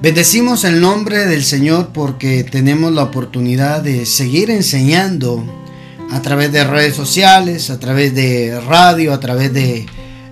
Bendecimos 0.00 0.62
el 0.62 0.80
nombre 0.80 1.26
del 1.26 1.42
Señor 1.42 1.88
porque 1.92 2.44
tenemos 2.44 2.92
la 2.92 3.02
oportunidad 3.02 3.82
de 3.82 4.06
seguir 4.06 4.48
enseñando 4.48 5.44
a 6.12 6.22
través 6.22 6.52
de 6.52 6.62
redes 6.62 6.94
sociales, 6.94 7.68
a 7.68 7.80
través 7.80 8.14
de 8.14 8.60
radio, 8.60 9.12
a 9.12 9.18
través 9.18 9.52
de 9.52 9.86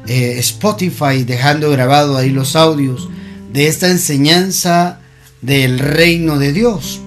eh, 0.07 0.36
Spotify, 0.39 1.25
dejando 1.26 1.68
grabado 1.72 2.16
ahí 2.16 2.30
los 2.30 2.54
audios 2.54 3.08
de 3.52 3.66
esta 3.66 3.90
enseñanza 3.90 5.00
del 5.43 5.80
reino 5.80 6.39
de 6.39 6.53
Dios. 6.53 7.00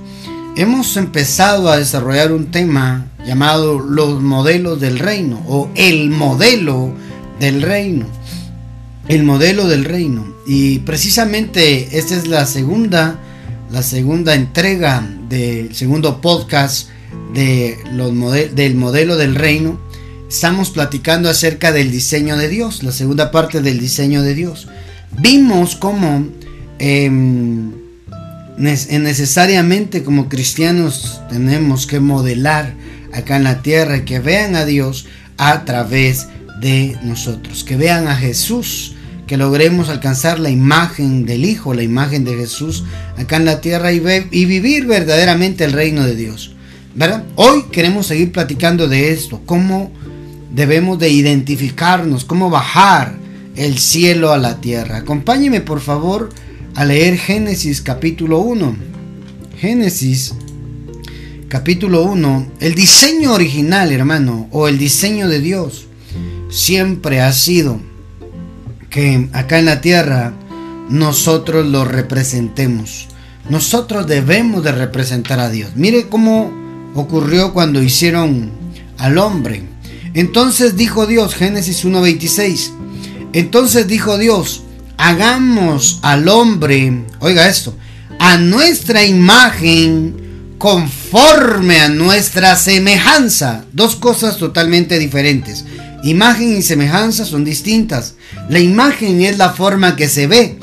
Hemos 0.58 0.98
empezado 0.98 1.70
a 1.70 1.78
desarrollar 1.78 2.34
un 2.34 2.52
tema 2.52 3.08
llamado 3.26 3.80
los 3.80 4.22
modelos 4.22 4.82
del 4.82 5.00
reino 5.00 5.42
o 5.48 5.70
el 5.76 6.10
modelo 6.10 6.94
del 7.40 7.62
reino. 7.62 8.19
El 9.10 9.24
modelo 9.24 9.68
del 9.68 9.86
reino. 9.86 10.36
Y 10.46 10.80
precisamente 10.80 11.98
esta 11.98 12.16
es 12.16 12.28
la 12.28 12.46
segunda, 12.46 13.20
la 13.72 13.82
segunda 13.82 14.36
entrega 14.36 15.04
del 15.28 15.74
segundo 15.74 16.22
podcast 16.22 16.90
de 17.34 17.76
los 17.92 18.14
del 18.54 18.76
modelo 18.76 19.18
del 19.18 19.34
reino. 19.34 19.80
Estamos 20.30 20.70
platicando 20.70 21.28
acerca 21.28 21.72
del 21.72 21.90
diseño 21.92 22.38
de 22.38 22.50
Dios, 22.50 22.84
la 22.84 22.92
segunda 22.92 23.32
parte 23.32 23.64
del 23.64 23.80
diseño 23.80 24.22
de 24.22 24.36
Dios. 24.36 24.68
Vimos 25.18 25.76
cómo 25.76 26.28
em, 26.78 27.72
necesariamente 28.60 30.04
como 30.04 30.30
cristianos 30.30 31.20
tenemos 31.32 31.88
que 31.88 32.00
modelar 32.00 32.76
acá 33.12 33.38
en 33.38 33.44
la 33.44 33.64
tierra 33.64 33.98
y 33.98 34.06
que 34.06 34.20
vean 34.20 34.56
a 34.56 34.66
Dios 34.66 35.08
a 35.40 35.66
través 35.66 36.28
de 36.62 36.96
nosotros, 37.02 37.64
que 37.64 37.76
vean 37.76 38.08
a 38.08 38.16
Jesús, 38.16 38.94
que 39.30 39.38
logremos 39.38 39.90
alcanzar 39.90 40.40
la 40.40 40.50
imagen 40.50 41.24
del 41.24 41.46
Hijo, 41.46 41.76
la 41.76 41.84
imagen 41.84 42.24
de 42.24 42.36
Jesús 42.36 42.84
acá 43.16 43.38
en 43.38 43.46
la 43.46 43.62
tierra 43.62 43.92
y, 43.92 44.00
vivir 44.00 44.88
verdaderamente 44.88 45.64
el 45.66 45.72
reino 45.72 46.04
de 46.04 46.16
Dios. 46.16 46.56
¿verdad? 46.96 47.26
Hoy 47.36 47.66
queremos 47.72 48.08
seguir 48.08 48.32
platicando 48.32 48.88
de 48.88 49.12
esto, 49.12 49.40
cómo 49.46 49.92
debemos 50.52 50.98
de 50.98 51.12
identificarnos, 51.12 52.26
cómo 52.26 52.50
bajar 52.50 53.18
el 53.56 53.78
cielo 53.78 54.32
a 54.34 54.40
la 54.40 54.60
tierra. 54.62 54.98
Acompáñeme 54.98 55.62
por 55.62 55.80
favor 55.80 56.30
a 56.74 56.84
leer 56.84 57.16
Génesis 57.16 57.84
capítulo 57.84 58.40
1. 58.40 58.78
Génesis 59.60 60.34
capítulo 61.50 62.02
1, 62.02 62.54
el 62.62 62.74
diseño 62.74 63.34
original, 63.34 63.92
hermano, 63.92 64.48
o 64.50 64.68
el 64.68 64.80
diseño 64.80 65.28
de 65.28 65.40
Dios, 65.40 65.86
siempre 66.50 67.22
ha 67.22 67.32
sido 67.32 67.89
que 68.90 69.30
acá 69.34 69.60
en 69.60 69.66
la 69.66 69.82
tierra 69.82 70.34
nosotros 70.90 71.68
lo 71.68 71.86
representemos. 71.86 73.08
Nosotros 73.50 74.08
debemos 74.08 74.64
de 74.64 74.72
representar 74.72 75.40
a 75.40 75.50
Dios. 75.50 75.72
Mire 75.76 76.08
cómo 76.08 76.52
ocurrió 76.96 77.54
cuando 77.54 77.82
hicieron 77.82 78.52
al 78.98 79.18
hombre. 79.18 79.64
Entonces 80.14 80.76
dijo 80.76 81.08
Dios, 81.08 81.36
Génesis 81.36 81.86
1.26, 81.86 82.72
entonces 83.34 83.88
dijo 83.88 84.18
Dios, 84.18 84.64
hagamos 84.98 86.00
al 86.02 86.28
hombre, 86.28 87.06
oiga 87.20 87.48
esto, 87.48 87.76
a 88.20 88.38
nuestra 88.38 89.06
imagen, 89.06 90.56
conforme 90.58 91.80
a 91.80 91.90
nuestra 91.90 92.56
semejanza. 92.56 93.66
Dos 93.72 93.96
cosas 93.96 94.38
totalmente 94.38 95.00
diferentes. 95.00 95.66
Imagen 96.04 96.58
y 96.58 96.62
semejanza 96.62 97.26
son 97.26 97.44
distintas. 97.44 98.16
La 98.50 98.60
imagen 98.60 99.22
es 99.22 99.38
la 99.38 99.52
forma 99.52 99.96
que 99.96 100.08
se 100.08 100.28
ve, 100.28 100.58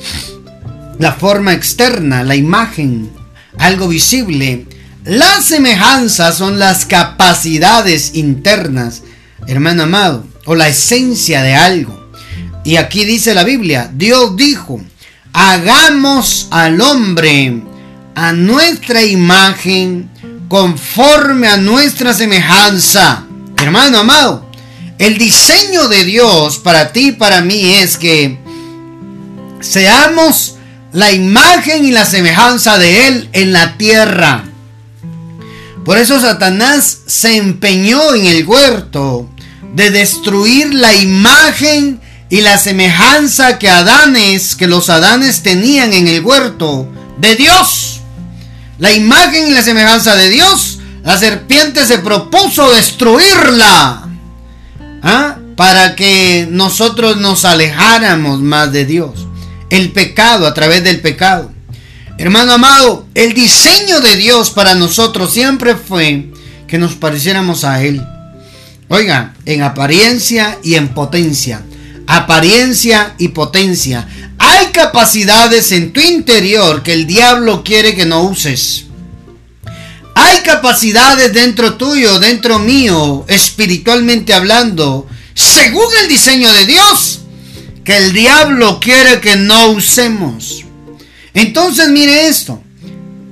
la 0.98 1.12
forma 1.12 1.52
externa, 1.52 2.24
la 2.24 2.34
imagen, 2.34 3.10
algo 3.58 3.88
visible. 3.88 4.66
La 5.04 5.40
semejanza 5.42 6.32
son 6.32 6.58
las 6.58 6.86
capacidades 6.86 8.14
internas, 8.14 9.02
hermano 9.46 9.84
amado, 9.84 10.24
o 10.46 10.54
la 10.54 10.68
esencia 10.68 11.42
de 11.42 11.54
algo. 11.54 12.10
Y 12.64 12.76
aquí 12.76 13.04
dice 13.04 13.34
la 13.34 13.44
Biblia, 13.44 13.90
Dios 13.94 14.36
dijo, 14.36 14.80
hagamos 15.32 16.48
al 16.50 16.80
hombre 16.80 17.62
a 18.14 18.32
nuestra 18.32 19.02
imagen, 19.02 20.10
conforme 20.48 21.46
a 21.46 21.58
nuestra 21.58 22.14
semejanza. 22.14 23.24
Hermano 23.58 23.98
amado, 23.98 24.45
el 24.98 25.18
diseño 25.18 25.88
de 25.88 26.04
Dios 26.04 26.58
para 26.58 26.92
ti 26.92 27.08
y 27.08 27.12
para 27.12 27.42
mí 27.42 27.74
es 27.74 27.96
que 27.96 28.38
seamos 29.60 30.56
la 30.92 31.12
imagen 31.12 31.84
y 31.84 31.90
la 31.90 32.06
semejanza 32.06 32.78
de 32.78 33.08
Él 33.08 33.28
en 33.32 33.52
la 33.52 33.76
tierra. 33.76 34.44
Por 35.84 35.98
eso 35.98 36.20
Satanás 36.20 36.98
se 37.06 37.36
empeñó 37.36 38.14
en 38.14 38.26
el 38.26 38.46
huerto 38.46 39.28
de 39.74 39.90
destruir 39.90 40.74
la 40.74 40.94
imagen 40.94 42.00
y 42.28 42.40
la 42.40 42.58
semejanza 42.58 43.58
que 43.58 43.68
Adanes, 43.68 44.56
que 44.56 44.66
los 44.66 44.90
Adanes 44.90 45.42
tenían 45.42 45.92
en 45.92 46.08
el 46.08 46.24
huerto 46.24 46.88
de 47.18 47.36
Dios 47.36 47.96
la 48.78 48.92
imagen 48.92 49.48
y 49.48 49.50
la 49.52 49.62
semejanza 49.62 50.16
de 50.16 50.28
Dios, 50.28 50.78
la 51.02 51.16
serpiente 51.18 51.86
se 51.86 51.98
propuso 51.98 52.70
destruirla 52.72 54.02
¿ah? 55.02 55.38
para 55.56 55.96
que 55.96 56.46
nosotros 56.50 57.16
nos 57.16 57.44
alejáramos 57.44 58.40
más 58.40 58.72
de 58.72 58.84
Dios. 58.84 59.26
El 59.70 59.92
pecado 59.92 60.46
a 60.46 60.54
través 60.54 60.84
del 60.84 61.00
pecado. 61.00 61.50
Hermano 62.18 62.52
amado, 62.52 63.06
el 63.14 63.34
diseño 63.34 64.00
de 64.00 64.16
Dios 64.16 64.50
para 64.50 64.74
nosotros 64.74 65.32
siempre 65.32 65.74
fue 65.74 66.30
que 66.66 66.78
nos 66.78 66.94
pareciéramos 66.94 67.64
a 67.64 67.82
Él. 67.82 68.02
Oiga, 68.88 69.34
en 69.44 69.62
apariencia 69.62 70.58
y 70.62 70.76
en 70.76 70.88
potencia. 70.88 71.62
Apariencia 72.06 73.14
y 73.18 73.28
potencia. 73.28 74.06
Hay 74.38 74.66
capacidades 74.66 75.72
en 75.72 75.92
tu 75.92 76.00
interior 76.00 76.82
que 76.82 76.92
el 76.92 77.06
diablo 77.06 77.64
quiere 77.64 77.94
que 77.94 78.06
no 78.06 78.22
uses. 78.22 78.85
Capacidades 80.44 81.32
dentro 81.32 81.74
tuyo, 81.74 82.18
dentro 82.18 82.58
mío, 82.58 83.24
espiritualmente 83.28 84.32
hablando, 84.32 85.06
según 85.34 85.86
el 86.02 86.08
diseño 86.08 86.52
de 86.52 86.66
Dios, 86.66 87.20
que 87.84 87.96
el 87.96 88.12
diablo 88.12 88.78
quiere 88.80 89.20
que 89.20 89.36
no 89.36 89.70
usemos. 89.70 90.64
Entonces 91.34 91.88
mire 91.88 92.28
esto. 92.28 92.62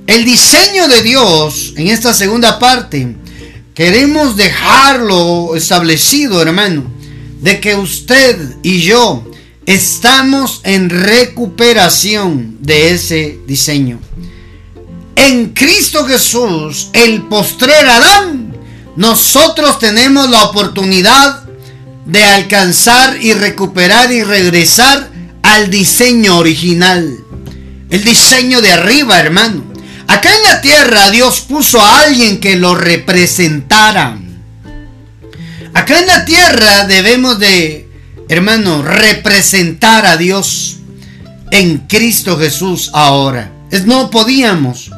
El 0.07 0.23
diseño 0.25 0.87
de 0.87 1.01
Dios 1.01 1.73
en 1.77 1.87
esta 1.87 2.13
segunda 2.13 2.59
parte, 2.59 3.15
queremos 3.73 4.35
dejarlo 4.35 5.55
establecido, 5.55 6.41
hermano, 6.41 6.83
de 7.41 7.59
que 7.59 7.75
usted 7.75 8.37
y 8.61 8.81
yo 8.81 9.25
Estamos 9.65 10.61
en 10.63 10.91
recuperación 10.91 12.57
de 12.61 12.91
ese 12.91 13.39
diseño. 13.47 13.99
En 15.25 15.53
Cristo 15.53 16.05
Jesús, 16.05 16.89
el 16.93 17.23
postrer 17.23 17.89
Adán, 17.89 18.55
nosotros 18.95 19.79
tenemos 19.79 20.29
la 20.29 20.43
oportunidad 20.43 21.45
de 22.05 22.23
alcanzar 22.23 23.17
y 23.19 23.33
recuperar 23.33 24.11
y 24.11 24.21
regresar 24.21 25.09
al 25.41 25.71
diseño 25.71 26.37
original. 26.37 27.17
El 27.89 28.03
diseño 28.03 28.61
de 28.61 28.71
arriba, 28.71 29.19
hermano. 29.19 29.63
Acá 30.07 30.29
en 30.29 30.43
la 30.43 30.61
tierra 30.61 31.09
Dios 31.09 31.41
puso 31.41 31.81
a 31.81 32.01
alguien 32.01 32.39
que 32.39 32.55
lo 32.55 32.75
representara. 32.75 34.19
Acá 35.73 36.01
en 36.01 36.05
la 36.05 36.23
tierra 36.23 36.85
debemos 36.85 37.39
de 37.39 37.89
hermano, 38.29 38.83
representar 38.83 40.05
a 40.05 40.17
Dios 40.17 40.77
en 41.49 41.79
Cristo 41.79 42.37
Jesús 42.37 42.91
ahora. 42.93 43.51
Es, 43.71 43.87
no 43.87 44.11
podíamos. 44.11 44.91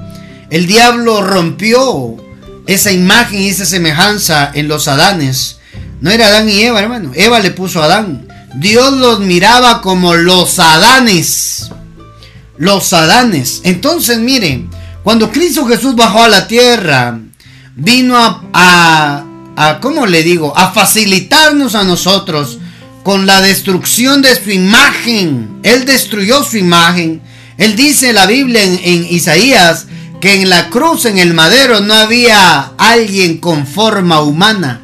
El 0.49 0.67
diablo 0.67 1.21
rompió 1.21 2.17
esa 2.67 2.91
imagen 2.91 3.41
y 3.41 3.49
esa 3.49 3.65
semejanza 3.65 4.51
en 4.53 4.67
los 4.67 4.87
Adanes. 4.87 5.57
No 6.01 6.11
era 6.11 6.27
Adán 6.27 6.49
y 6.49 6.61
Eva, 6.61 6.79
hermano. 6.79 7.11
Eva 7.15 7.39
le 7.39 7.51
puso 7.51 7.81
a 7.81 7.85
Adán. 7.85 8.27
Dios 8.55 8.93
los 8.93 9.19
miraba 9.19 9.81
como 9.81 10.15
los 10.15 10.59
Adanes. 10.59 11.69
Los 12.57 12.93
Adanes. 12.93 13.61
Entonces, 13.63 14.19
miren, 14.19 14.69
cuando 15.03 15.31
Cristo 15.31 15.65
Jesús 15.65 15.95
bajó 15.95 16.23
a 16.23 16.29
la 16.29 16.47
tierra, 16.47 17.19
vino 17.75 18.17
a, 18.17 18.43
a, 18.53 19.25
a 19.55 19.79
¿cómo 19.79 20.05
le 20.05 20.23
digo? 20.23 20.57
A 20.57 20.71
facilitarnos 20.71 21.75
a 21.75 21.83
nosotros 21.83 22.59
con 23.07 23.25
la 23.25 23.39
destrucción 23.41 24.21
de 24.21 24.35
su 24.35 24.51
imagen. 24.51 25.59
Él 25.63 25.85
destruyó 25.85 26.43
su 26.43 26.57
imagen. 26.57 27.21
Él 27.57 27.77
dice 27.77 28.09
en 28.09 28.15
la 28.15 28.25
Biblia 28.25 28.61
en, 28.63 29.07
Isaías 29.09 29.85
que 30.19 30.41
en 30.41 30.49
la 30.49 30.69
cruz, 30.69 31.05
en 31.05 31.19
el 31.19 31.33
madero, 31.33 31.81
no 31.81 31.93
había 31.93 32.71
alguien 32.77 33.37
con 33.37 33.67
forma 33.67 34.21
humana. 34.21 34.81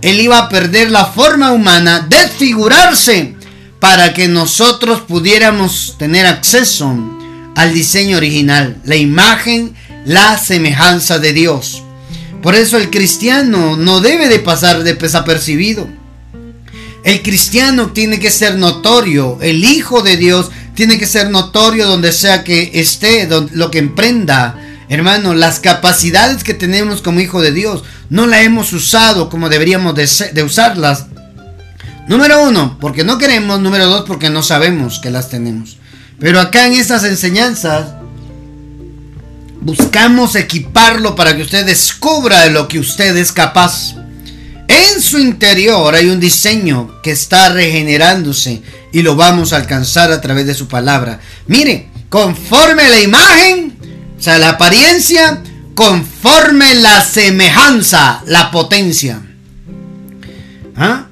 Él 0.00 0.20
iba 0.20 0.38
a 0.38 0.48
perder 0.48 0.90
la 0.90 1.06
forma 1.06 1.52
humana, 1.52 2.06
desfigurarse, 2.08 3.36
para 3.78 4.12
que 4.14 4.28
nosotros 4.28 5.00
pudiéramos 5.00 5.96
tener 5.98 6.26
acceso 6.26 6.94
al 7.56 7.74
diseño 7.74 8.16
original, 8.16 8.76
la 8.84 8.96
imagen, 8.96 9.74
la 10.04 10.38
semejanza 10.38 11.18
de 11.18 11.32
Dios. 11.32 11.82
Por 12.42 12.54
eso 12.54 12.76
el 12.76 12.90
cristiano 12.90 13.76
no 13.76 14.00
debe 14.00 14.28
de 14.28 14.40
pasar 14.40 14.82
desapercibido. 14.82 15.88
El 17.04 17.22
cristiano 17.22 17.88
tiene 17.88 18.18
que 18.20 18.30
ser 18.30 18.56
notorio, 18.56 19.38
el 19.40 19.64
Hijo 19.64 20.02
de 20.02 20.16
Dios 20.16 20.50
tiene 20.74 20.98
que 20.98 21.06
ser 21.06 21.30
notorio 21.30 21.86
donde 21.86 22.12
sea 22.12 22.44
que 22.44 22.70
esté, 22.74 23.28
lo 23.52 23.70
que 23.70 23.78
emprenda. 23.78 24.56
Hermano, 24.92 25.32
las 25.32 25.58
capacidades 25.58 26.44
que 26.44 26.52
tenemos 26.52 27.00
como 27.00 27.20
Hijo 27.20 27.40
de 27.40 27.50
Dios 27.50 27.82
no 28.10 28.26
las 28.26 28.42
hemos 28.42 28.74
usado 28.74 29.30
como 29.30 29.48
deberíamos 29.48 29.94
de, 29.94 30.42
usarlas. 30.42 31.06
Número 32.08 32.42
uno, 32.42 32.76
porque 32.78 33.02
no 33.02 33.16
queremos. 33.16 33.58
Número 33.58 33.86
dos, 33.86 34.04
porque 34.06 34.28
no 34.28 34.42
sabemos 34.42 34.98
que 34.98 35.08
las 35.08 35.30
tenemos. 35.30 35.78
Pero 36.20 36.38
acá 36.40 36.66
en 36.66 36.74
estas 36.74 37.04
enseñanzas 37.04 37.86
buscamos 39.62 40.36
equiparlo 40.36 41.14
para 41.14 41.34
que 41.34 41.42
usted 41.42 41.64
descubra 41.64 42.40
de 42.40 42.50
lo 42.50 42.68
que 42.68 42.78
usted 42.78 43.16
es 43.16 43.32
capaz. 43.32 43.94
En 44.68 45.00
su 45.00 45.18
interior 45.18 45.94
hay 45.94 46.10
un 46.10 46.20
diseño 46.20 47.00
que 47.02 47.12
está 47.12 47.48
regenerándose 47.48 48.60
y 48.92 49.00
lo 49.00 49.16
vamos 49.16 49.54
a 49.54 49.56
alcanzar 49.56 50.12
a 50.12 50.20
través 50.20 50.44
de 50.44 50.52
su 50.52 50.68
palabra. 50.68 51.18
Mire, 51.46 51.88
conforme 52.10 52.90
la 52.90 53.00
imagen, 53.00 53.78
o 54.22 54.24
sea, 54.24 54.38
la 54.38 54.50
apariencia, 54.50 55.42
conforme 55.74 56.76
la 56.76 57.04
semejanza, 57.04 58.22
la 58.26 58.52
potencia. 58.52 59.20
¿Ah? 60.76 61.08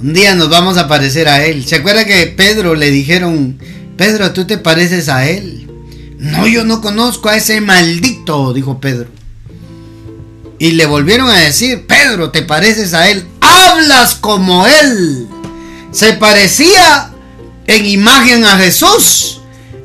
Un 0.00 0.14
día 0.14 0.34
nos 0.34 0.48
vamos 0.48 0.78
a 0.78 0.88
parecer 0.88 1.28
a 1.28 1.44
él. 1.44 1.66
¿Se 1.66 1.76
acuerda 1.76 2.06
que 2.06 2.28
Pedro 2.28 2.74
le 2.74 2.90
dijeron, 2.90 3.58
Pedro, 3.98 4.32
tú 4.32 4.46
te 4.46 4.56
pareces 4.56 5.10
a 5.10 5.28
él? 5.28 5.68
No, 6.16 6.46
yo 6.46 6.64
no 6.64 6.80
conozco 6.80 7.28
a 7.28 7.36
ese 7.36 7.60
maldito, 7.60 8.54
dijo 8.54 8.80
Pedro. 8.80 9.10
Y 10.58 10.70
le 10.70 10.86
volvieron 10.86 11.28
a 11.28 11.36
decir, 11.36 11.86
Pedro, 11.86 12.30
te 12.30 12.40
pareces 12.40 12.94
a 12.94 13.10
él, 13.10 13.26
hablas 13.42 14.14
como 14.14 14.66
él. 14.66 15.28
Se 15.90 16.14
parecía 16.14 17.12
en 17.66 17.84
imagen 17.84 18.46
a 18.46 18.56
Jesús 18.56 19.41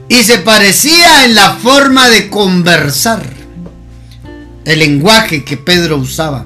y 0.10 0.24
se 0.24 0.40
parecía 0.40 1.26
en 1.26 1.36
la 1.36 1.56
forma 1.56 2.10
de 2.10 2.30
conversar. 2.30 3.24
El 4.66 4.80
lenguaje 4.80 5.44
que 5.44 5.58
Pedro 5.58 5.98
usaba. 5.98 6.46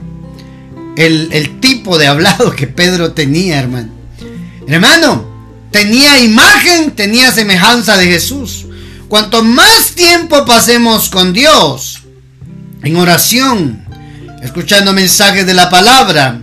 El, 0.95 1.29
el 1.31 1.59
tipo 1.59 1.97
de 1.97 2.07
hablado 2.07 2.55
que 2.55 2.67
Pedro 2.67 3.13
tenía, 3.13 3.59
hermano. 3.59 3.89
Hermano, 4.67 5.25
tenía 5.71 6.19
imagen, 6.19 6.91
tenía 6.91 7.31
semejanza 7.31 7.97
de 7.97 8.05
Jesús. 8.05 8.65
Cuanto 9.07 9.43
más 9.43 9.91
tiempo 9.95 10.45
pasemos 10.45 11.09
con 11.09 11.33
Dios, 11.33 12.03
en 12.83 12.95
oración, 12.95 13.83
escuchando 14.41 14.93
mensajes 14.93 15.45
de 15.45 15.53
la 15.53 15.69
palabra, 15.69 16.41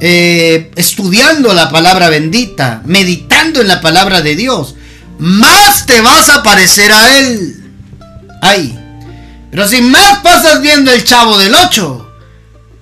eh, 0.00 0.70
estudiando 0.76 1.52
la 1.54 1.70
palabra 1.70 2.08
bendita, 2.08 2.82
meditando 2.84 3.60
en 3.60 3.68
la 3.68 3.80
palabra 3.80 4.20
de 4.20 4.36
Dios, 4.36 4.74
más 5.18 5.86
te 5.86 6.00
vas 6.00 6.28
a 6.28 6.42
parecer 6.42 6.92
a 6.92 7.18
Él. 7.18 7.64
Ay, 8.40 8.78
pero 9.50 9.66
si 9.66 9.82
más 9.82 10.18
pasas 10.18 10.60
viendo 10.60 10.92
el 10.92 11.04
chavo 11.04 11.38
del 11.38 11.54
8, 11.54 12.08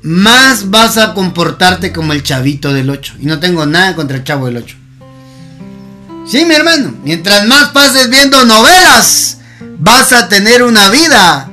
más 0.03 0.71
vas 0.71 0.99
a 0.99 1.15
comportarte 1.15 1.93
como 1.93 2.13
el 2.13 2.23
chavito 2.23 2.73
del 2.73 2.91
8. 2.91 3.15
Y 3.21 3.27
no 3.27 3.41
tengo 3.41 3.67
nada 3.67 3.95
contra 3.95 4.17
el 4.17 4.25
chavo 4.25 4.47
del 4.47 4.59
8. 4.59 4.77
Sí, 6.27 6.45
mi 6.45 6.55
hermano, 6.55 6.95
mientras 7.05 7.47
más 7.47 7.71
pases 7.71 8.11
viendo 8.11 8.45
novelas, 8.45 9.39
vas 9.79 10.13
a 10.13 10.29
tener 10.29 10.63
una 10.63 10.89
vida 10.89 11.49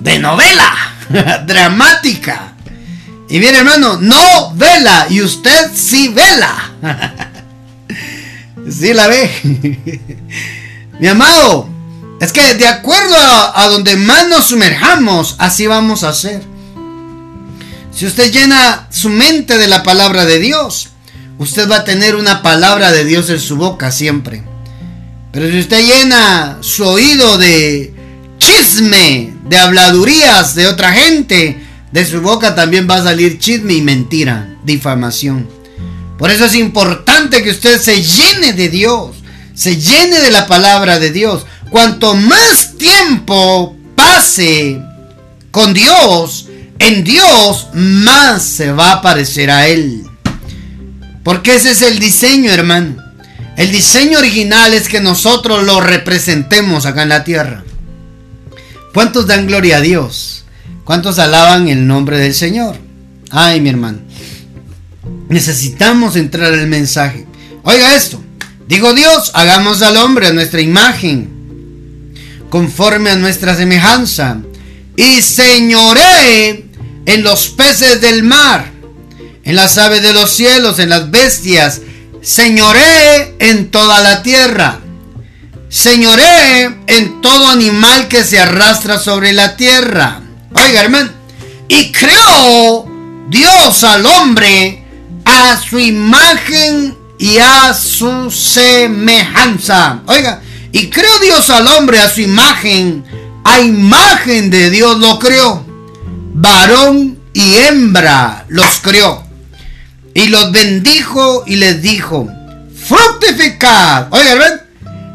de 0.00 0.18
novela, 0.18 0.74
dramática. 1.46 2.54
Y 3.28 3.38
bien, 3.38 3.54
hermano, 3.54 3.98
no 4.00 4.54
vela 4.54 5.06
y 5.10 5.20
usted 5.20 5.70
sí 5.74 6.08
vela. 6.08 7.28
sí 8.70 8.92
la 8.92 9.08
ve. 9.08 9.30
Mi 11.00 11.08
amado, 11.08 11.68
es 12.20 12.32
que 12.32 12.54
de 12.54 12.66
acuerdo 12.66 13.16
a, 13.16 13.62
a, 13.62 13.68
donde 13.68 13.96
más 13.96 14.28
nos 14.28 14.46
sumerjamos, 14.46 15.36
así 15.38 15.66
vamos 15.66 16.04
a 16.04 16.10
hacer. 16.10 16.42
Si 17.92 18.06
usted 18.06 18.32
llena 18.32 18.86
su 18.90 19.08
mente 19.08 19.58
de 19.58 19.68
la 19.68 19.82
palabra 19.82 20.24
de 20.24 20.38
Dios, 20.38 20.90
usted 21.38 21.68
va 21.70 21.78
a 21.78 21.84
tener 21.84 22.16
una 22.16 22.42
palabra 22.42 22.92
de 22.92 23.04
Dios 23.04 23.28
en 23.30 23.40
su 23.40 23.56
boca 23.56 23.90
siempre. 23.90 24.42
Pero 25.32 25.50
si 25.50 25.60
usted 25.60 25.80
llena 25.80 26.58
su 26.60 26.84
oído 26.84 27.38
de 27.38 27.94
chisme, 28.38 29.32
de 29.48 29.56
habladurías 29.58 30.54
de 30.54 30.66
otra 30.66 30.92
gente, 30.92 31.58
de 31.90 32.06
su 32.06 32.20
boca 32.20 32.54
también 32.54 32.86
va 32.88 32.96
a 32.96 33.04
salir 33.04 33.38
chisme 33.38 33.74
y 33.74 33.82
mentira, 33.82 34.56
difamación. 34.64 35.48
Por 36.18 36.30
eso 36.30 36.44
es 36.44 36.54
importante 36.54 37.21
que 37.40 37.50
usted 37.50 37.80
se 37.80 38.02
llene 38.02 38.52
de 38.52 38.68
Dios, 38.68 39.16
se 39.54 39.76
llene 39.76 40.20
de 40.20 40.30
la 40.32 40.46
palabra 40.46 40.98
de 40.98 41.12
Dios. 41.12 41.46
Cuanto 41.70 42.14
más 42.14 42.76
tiempo 42.76 43.76
pase 43.94 44.82
con 45.52 45.72
Dios, 45.72 46.48
en 46.78 47.04
Dios, 47.04 47.68
más 47.72 48.42
se 48.42 48.72
va 48.72 48.92
a 48.92 49.02
parecer 49.02 49.50
a 49.50 49.68
Él. 49.68 50.02
Porque 51.22 51.54
ese 51.54 51.70
es 51.70 51.82
el 51.82 51.98
diseño, 51.98 52.50
hermano. 52.50 52.96
El 53.56 53.70
diseño 53.70 54.18
original 54.18 54.74
es 54.74 54.88
que 54.88 55.00
nosotros 55.00 55.64
lo 55.64 55.80
representemos 55.80 56.86
acá 56.86 57.04
en 57.04 57.10
la 57.10 57.22
tierra. 57.22 57.62
¿Cuántos 58.92 59.26
dan 59.26 59.46
gloria 59.46 59.76
a 59.76 59.80
Dios? 59.80 60.44
¿Cuántos 60.84 61.18
alaban 61.18 61.68
el 61.68 61.86
nombre 61.86 62.18
del 62.18 62.34
Señor? 62.34 62.76
Ay, 63.30 63.60
mi 63.60 63.70
hermano. 63.70 63.98
Necesitamos 65.32 66.16
entrar 66.16 66.52
al 66.52 66.66
mensaje. 66.66 67.26
Oiga 67.62 67.96
esto. 67.96 68.22
Digo 68.68 68.92
Dios, 68.92 69.32
hagamos 69.34 69.82
al 69.82 69.96
hombre 69.96 70.26
a 70.28 70.32
nuestra 70.32 70.60
imagen, 70.60 72.14
conforme 72.50 73.10
a 73.10 73.16
nuestra 73.16 73.56
semejanza, 73.56 74.38
y 74.96 75.20
señoré 75.22 76.66
en 77.06 77.22
los 77.22 77.48
peces 77.48 78.00
del 78.00 78.22
mar, 78.22 78.70
en 79.44 79.56
las 79.56 79.78
aves 79.78 80.02
de 80.02 80.12
los 80.12 80.30
cielos, 80.30 80.78
en 80.78 80.90
las 80.90 81.10
bestias, 81.10 81.80
señoré 82.22 83.34
en 83.38 83.70
toda 83.70 84.00
la 84.00 84.22
tierra, 84.22 84.80
señoré 85.68 86.64
en 86.86 87.20
todo 87.20 87.48
animal 87.48 88.06
que 88.08 88.22
se 88.22 88.38
arrastra 88.38 88.98
sobre 88.98 89.32
la 89.32 89.56
tierra 89.56 90.22
Oiga, 90.54 90.82
hermano. 90.82 91.10
Y 91.68 91.90
creó 91.92 92.86
Dios 93.28 93.84
al 93.84 94.04
hombre 94.04 94.81
a 95.24 95.56
su 95.60 95.78
imagen 95.78 96.96
y 97.18 97.38
a 97.38 97.74
su 97.74 98.30
semejanza. 98.30 100.00
Oiga, 100.06 100.40
y 100.72 100.88
creó 100.88 101.18
Dios 101.20 101.48
al 101.50 101.66
hombre 101.68 101.98
a 102.00 102.10
su 102.10 102.20
imagen. 102.20 103.04
A 103.44 103.60
imagen 103.60 104.50
de 104.50 104.70
Dios 104.70 104.98
lo 104.98 105.18
creó. 105.18 105.64
Varón 106.34 107.18
y 107.32 107.54
hembra 107.54 108.44
los 108.48 108.80
creó. 108.80 109.24
Y 110.14 110.28
los 110.28 110.52
bendijo 110.52 111.44
y 111.46 111.56
les 111.56 111.82
dijo, 111.82 112.28
fructificad. 112.86 114.08
Oiga, 114.10 114.32
hermano. 114.32 114.56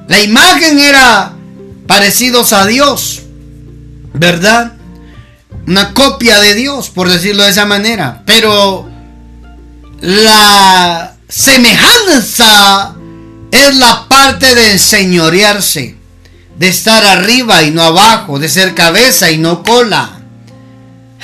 La 0.07 0.21
imagen 0.21 0.79
era 0.79 1.33
parecidos 1.87 2.53
a 2.53 2.65
Dios. 2.65 3.21
¿Verdad? 4.13 4.77
una 5.67 5.93
copia 5.93 6.39
de 6.39 6.55
Dios, 6.55 6.89
por 6.89 7.09
decirlo 7.09 7.43
de 7.43 7.49
esa 7.49 7.65
manera. 7.65 8.23
Pero 8.25 8.89
la 10.01 11.15
semejanza 11.27 12.95
es 13.51 13.75
la 13.75 14.07
parte 14.07 14.53
de 14.55 14.71
enseñorearse, 14.73 15.95
de 16.57 16.67
estar 16.67 17.03
arriba 17.05 17.63
y 17.63 17.71
no 17.71 17.83
abajo, 17.83 18.39
de 18.39 18.49
ser 18.49 18.73
cabeza 18.75 19.31
y 19.31 19.37
no 19.37 19.63
cola. 19.63 20.19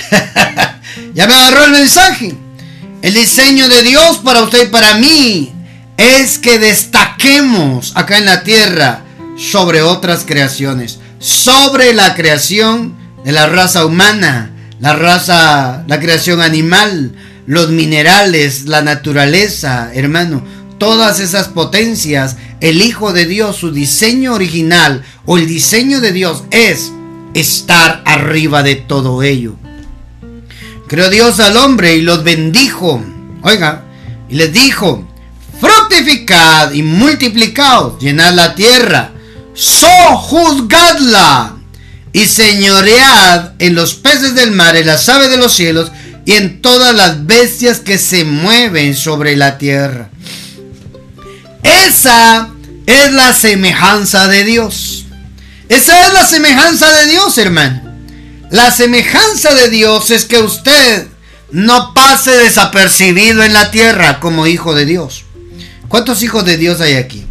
ya 1.13 1.27
me 1.27 1.33
agarró 1.33 1.65
el 1.65 1.71
mensaje. 1.71 2.35
El 3.01 3.13
diseño 3.13 3.67
de 3.67 3.83
Dios 3.83 4.19
para 4.23 4.41
usted 4.41 4.67
y 4.67 4.71
para 4.71 4.95
mí 4.95 5.53
es 5.97 6.39
que 6.39 6.57
destaquemos 6.57 7.91
acá 7.95 8.17
en 8.17 8.25
la 8.25 8.43
tierra 8.43 9.01
sobre 9.37 9.81
otras 9.81 10.23
creaciones, 10.25 10.99
sobre 11.19 11.93
la 11.93 12.15
creación 12.15 12.95
de 13.23 13.31
la 13.31 13.47
raza 13.47 13.85
humana, 13.85 14.51
la 14.79 14.93
raza, 14.93 15.83
la 15.87 15.99
creación 15.99 16.41
animal, 16.41 17.13
los 17.45 17.69
minerales, 17.69 18.65
la 18.65 18.81
naturaleza, 18.81 19.91
hermano, 19.93 20.43
todas 20.77 21.19
esas 21.19 21.47
potencias, 21.47 22.37
el 22.61 22.81
Hijo 22.81 23.13
de 23.13 23.25
Dios, 23.25 23.57
su 23.57 23.71
diseño 23.71 24.33
original 24.33 25.03
o 25.25 25.37
el 25.37 25.47
diseño 25.47 26.01
de 26.01 26.11
Dios 26.11 26.43
es 26.51 26.91
estar 27.33 28.01
arriba 28.05 28.63
de 28.63 28.75
todo 28.75 29.23
ello. 29.23 29.55
Creó 30.87 31.09
Dios 31.09 31.39
al 31.39 31.57
hombre 31.57 31.95
y 31.95 32.01
los 32.01 32.23
bendijo. 32.23 33.03
Oiga, 33.41 33.83
y 34.29 34.35
les 34.35 34.53
dijo, 34.53 35.07
fructificad 35.59 36.71
y 36.71 36.83
multiplicaos, 36.83 37.99
llenad 37.99 38.33
la 38.33 38.55
tierra, 38.55 39.11
sojuzgadla 39.53 41.57
y 42.11 42.25
señoread 42.25 43.53
en 43.59 43.75
los 43.75 43.95
peces 43.95 44.35
del 44.35 44.51
mar, 44.51 44.75
en 44.75 44.87
las 44.87 45.07
aves 45.09 45.29
de 45.29 45.37
los 45.37 45.53
cielos 45.53 45.91
y 46.25 46.33
en 46.33 46.61
todas 46.61 46.95
las 46.95 47.25
bestias 47.25 47.79
que 47.79 47.97
se 47.97 48.23
mueven 48.23 48.95
sobre 48.95 49.35
la 49.35 49.57
tierra. 49.57 50.09
Esa 51.63 52.49
es 52.85 53.11
la 53.13 53.33
semejanza 53.33 54.27
de 54.27 54.43
Dios. 54.43 55.05
Esa 55.69 56.07
es 56.07 56.13
la 56.13 56.25
semejanza 56.25 56.91
de 56.91 57.07
Dios, 57.07 57.37
hermano. 57.37 57.81
La 58.51 58.71
semejanza 58.71 59.53
de 59.53 59.69
Dios 59.69 60.11
es 60.11 60.25
que 60.25 60.37
usted 60.37 61.07
no 61.51 61.93
pase 61.93 62.31
desapercibido 62.31 63.43
en 63.43 63.53
la 63.53 63.71
tierra 63.71 64.19
como 64.19 64.47
hijo 64.47 64.73
de 64.73 64.85
Dios. 64.85 65.25
¿Cuántos 65.87 66.23
hijos 66.23 66.45
de 66.45 66.57
Dios 66.57 66.81
hay 66.81 66.93
aquí? 66.93 67.25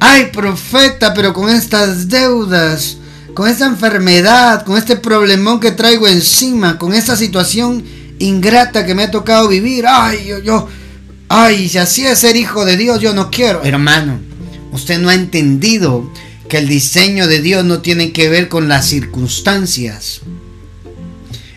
Ay, 0.00 0.30
profeta, 0.32 1.14
pero 1.14 1.32
con 1.32 1.48
estas 1.48 2.08
deudas, 2.08 2.96
con 3.34 3.48
esta 3.48 3.66
enfermedad, 3.66 4.64
con 4.64 4.78
este 4.78 4.96
problemón 4.96 5.60
que 5.60 5.72
traigo 5.72 6.06
encima, 6.06 6.78
con 6.78 6.94
esta 6.94 7.16
situación 7.16 7.84
ingrata 8.18 8.86
que 8.86 8.94
me 8.94 9.04
ha 9.04 9.10
tocado 9.10 9.48
vivir. 9.48 9.84
Ay, 9.86 10.26
yo, 10.26 10.38
yo, 10.38 10.68
ay, 11.28 11.68
si 11.68 11.78
así 11.78 12.06
es 12.06 12.18
ser 12.18 12.36
hijo 12.36 12.64
de 12.64 12.76
Dios, 12.76 13.00
yo 13.00 13.14
no 13.14 13.30
quiero. 13.30 13.62
Hermano, 13.64 14.18
usted 14.72 14.98
no 14.98 15.08
ha 15.08 15.14
entendido 15.14 16.10
que 16.48 16.58
el 16.58 16.68
diseño 16.68 17.26
de 17.26 17.40
Dios 17.40 17.64
no 17.64 17.80
tiene 17.80 18.12
que 18.12 18.28
ver 18.28 18.48
con 18.48 18.68
las 18.68 18.86
circunstancias. 18.86 20.22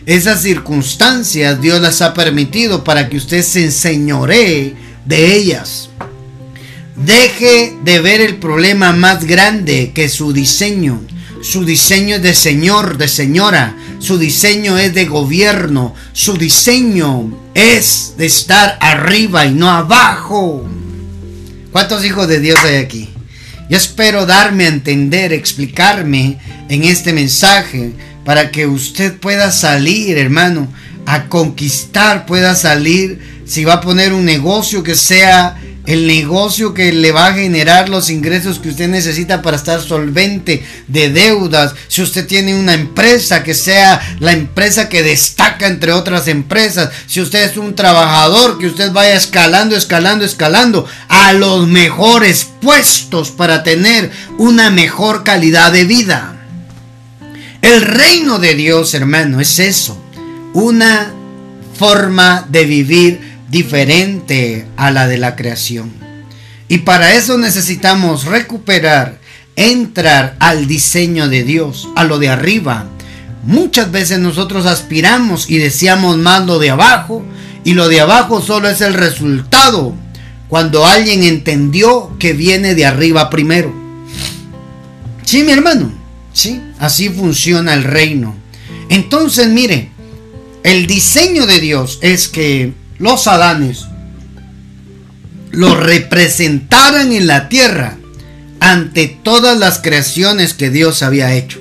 Esas 0.04 0.42
circunstancias 0.42 1.60
Dios 1.60 1.80
las 1.80 2.02
ha 2.02 2.12
permitido 2.12 2.82
para 2.82 3.08
que 3.08 3.16
usted 3.16 3.42
se 3.42 3.64
enseñoree 3.64 4.74
de 5.04 5.36
ellas. 5.36 5.90
Deje 6.96 7.76
de 7.84 8.00
ver 8.00 8.20
el 8.20 8.36
problema 8.36 8.92
más 8.92 9.24
grande 9.24 9.92
que 9.94 10.08
su 10.08 10.32
diseño. 10.32 11.00
Su 11.42 11.64
diseño 11.64 12.16
es 12.16 12.22
de 12.22 12.34
señor, 12.34 12.98
de 12.98 13.08
señora. 13.08 13.76
Su 13.98 14.16
diseño 14.16 14.78
es 14.78 14.94
de 14.94 15.06
gobierno. 15.06 15.92
Su 16.12 16.38
diseño 16.38 17.36
es 17.52 18.14
de 18.16 18.26
estar 18.26 18.78
arriba 18.80 19.44
y 19.44 19.52
no 19.52 19.68
abajo. 19.68 20.64
¿Cuántos 21.72 22.04
hijos 22.04 22.28
de 22.28 22.38
Dios 22.38 22.60
hay 22.64 22.76
aquí? 22.76 23.08
Yo 23.68 23.76
espero 23.76 24.24
darme 24.24 24.66
a 24.66 24.68
entender, 24.68 25.32
explicarme 25.32 26.38
en 26.68 26.84
este 26.84 27.12
mensaje 27.12 27.92
para 28.24 28.52
que 28.52 28.68
usted 28.68 29.18
pueda 29.18 29.50
salir, 29.50 30.18
hermano, 30.18 30.68
a 31.06 31.28
conquistar, 31.28 32.24
pueda 32.24 32.54
salir. 32.54 33.42
Si 33.46 33.64
va 33.64 33.74
a 33.74 33.80
poner 33.80 34.12
un 34.12 34.24
negocio 34.24 34.84
que 34.84 34.94
sea 34.94 35.60
el 35.86 36.06
negocio 36.06 36.74
que 36.74 36.92
le 36.92 37.10
va 37.10 37.28
a 37.28 37.34
generar 37.34 37.88
los 37.88 38.08
ingresos 38.10 38.58
que 38.58 38.68
usted 38.68 38.88
necesita 38.88 39.42
para 39.42 39.56
estar 39.56 39.80
solvente 39.80 40.64
de 40.86 41.10
deudas. 41.10 41.74
Si 41.88 42.02
usted 42.02 42.26
tiene 42.26 42.54
una 42.54 42.74
empresa 42.74 43.42
que 43.42 43.54
sea 43.54 44.00
la 44.20 44.32
empresa 44.32 44.88
que 44.88 45.02
destaca 45.02 45.66
entre 45.66 45.92
otras 45.92 46.28
empresas. 46.28 46.90
Si 47.06 47.20
usted 47.20 47.50
es 47.50 47.56
un 47.56 47.74
trabajador, 47.74 48.58
que 48.58 48.66
usted 48.66 48.92
vaya 48.92 49.14
escalando, 49.14 49.76
escalando, 49.76 50.24
escalando 50.24 50.86
a 51.08 51.32
los 51.32 51.66
mejores 51.66 52.46
puestos 52.60 53.30
para 53.30 53.62
tener 53.62 54.10
una 54.38 54.70
mejor 54.70 55.24
calidad 55.24 55.72
de 55.72 55.84
vida. 55.84 56.36
El 57.60 57.80
reino 57.80 58.38
de 58.38 58.54
Dios, 58.54 58.94
hermano, 58.94 59.40
es 59.40 59.58
eso. 59.58 59.96
Una 60.52 61.12
forma 61.78 62.46
de 62.48 62.64
vivir 62.64 63.31
diferente 63.52 64.66
a 64.78 64.90
la 64.90 65.06
de 65.06 65.18
la 65.18 65.36
creación. 65.36 65.92
Y 66.68 66.78
para 66.78 67.12
eso 67.12 67.36
necesitamos 67.36 68.24
recuperar, 68.24 69.20
entrar 69.56 70.36
al 70.40 70.66
diseño 70.66 71.28
de 71.28 71.44
Dios, 71.44 71.90
a 71.94 72.04
lo 72.04 72.18
de 72.18 72.30
arriba. 72.30 72.86
Muchas 73.44 73.92
veces 73.92 74.20
nosotros 74.20 74.64
aspiramos 74.64 75.50
y 75.50 75.58
deseamos 75.58 76.16
más 76.16 76.46
lo 76.46 76.58
de 76.58 76.70
abajo 76.70 77.22
y 77.62 77.74
lo 77.74 77.88
de 77.90 78.00
abajo 78.00 78.40
solo 78.40 78.70
es 78.70 78.80
el 78.80 78.94
resultado 78.94 79.94
cuando 80.48 80.86
alguien 80.86 81.22
entendió 81.22 82.16
que 82.18 82.32
viene 82.32 82.74
de 82.74 82.86
arriba 82.86 83.28
primero. 83.28 83.70
Sí, 85.26 85.42
mi 85.42 85.52
hermano, 85.52 85.92
sí, 86.32 86.58
así 86.78 87.10
funciona 87.10 87.74
el 87.74 87.84
reino. 87.84 88.34
Entonces, 88.88 89.48
mire, 89.48 89.90
el 90.62 90.86
diseño 90.86 91.44
de 91.44 91.60
Dios 91.60 91.98
es 92.00 92.28
que 92.28 92.72
los 93.02 93.26
Adanes 93.26 93.86
lo 95.50 95.74
representaran 95.74 97.12
en 97.12 97.26
la 97.26 97.48
tierra 97.48 97.96
ante 98.60 99.08
todas 99.08 99.58
las 99.58 99.80
creaciones 99.80 100.54
que 100.54 100.70
Dios 100.70 101.02
había 101.02 101.34
hecho. 101.34 101.60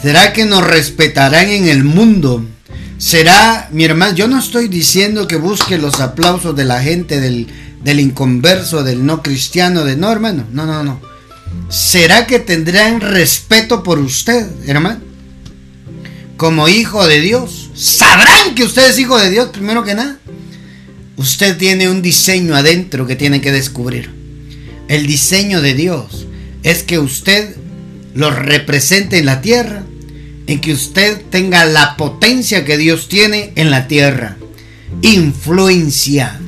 ¿Será 0.00 0.32
que 0.32 0.46
nos 0.46 0.64
respetarán 0.64 1.48
en 1.48 1.66
el 1.66 1.82
mundo? 1.82 2.46
¿Será, 2.98 3.68
mi 3.72 3.84
hermano, 3.84 4.14
yo 4.14 4.28
no 4.28 4.38
estoy 4.38 4.68
diciendo 4.68 5.26
que 5.26 5.36
busque 5.36 5.76
los 5.76 5.98
aplausos 5.98 6.54
de 6.54 6.66
la 6.66 6.80
gente, 6.80 7.20
del, 7.20 7.48
del 7.82 7.98
inconverso, 7.98 8.84
del 8.84 9.04
no 9.04 9.24
cristiano, 9.24 9.84
de 9.84 9.96
no, 9.96 10.12
hermano, 10.12 10.44
no, 10.52 10.66
no, 10.66 10.84
no. 10.84 11.00
¿Será 11.68 12.28
que 12.28 12.38
tendrán 12.38 13.00
respeto 13.00 13.82
por 13.82 13.98
usted, 13.98 14.46
hermano? 14.68 15.00
Como 16.36 16.68
hijo 16.68 17.08
de 17.08 17.20
Dios 17.20 17.61
sabrán 17.74 18.54
que 18.54 18.64
usted 18.64 18.90
es 18.90 18.98
hijo 18.98 19.18
de 19.18 19.30
Dios 19.30 19.48
primero 19.48 19.84
que 19.84 19.94
nada. 19.94 20.18
Usted 21.16 21.56
tiene 21.56 21.88
un 21.88 22.02
diseño 22.02 22.54
adentro 22.54 23.06
que 23.06 23.16
tiene 23.16 23.40
que 23.40 23.52
descubrir. 23.52 24.10
El 24.88 25.06
diseño 25.06 25.60
de 25.60 25.74
Dios 25.74 26.26
es 26.62 26.82
que 26.82 26.98
usted 26.98 27.56
lo 28.14 28.30
represente 28.30 29.18
en 29.18 29.26
la 29.26 29.40
tierra, 29.40 29.84
en 30.46 30.60
que 30.60 30.72
usted 30.72 31.22
tenga 31.30 31.64
la 31.64 31.96
potencia 31.96 32.64
que 32.64 32.76
Dios 32.76 33.08
tiene 33.08 33.52
en 33.56 33.70
la 33.70 33.88
tierra. 33.88 34.36
Influencia. 35.02 36.38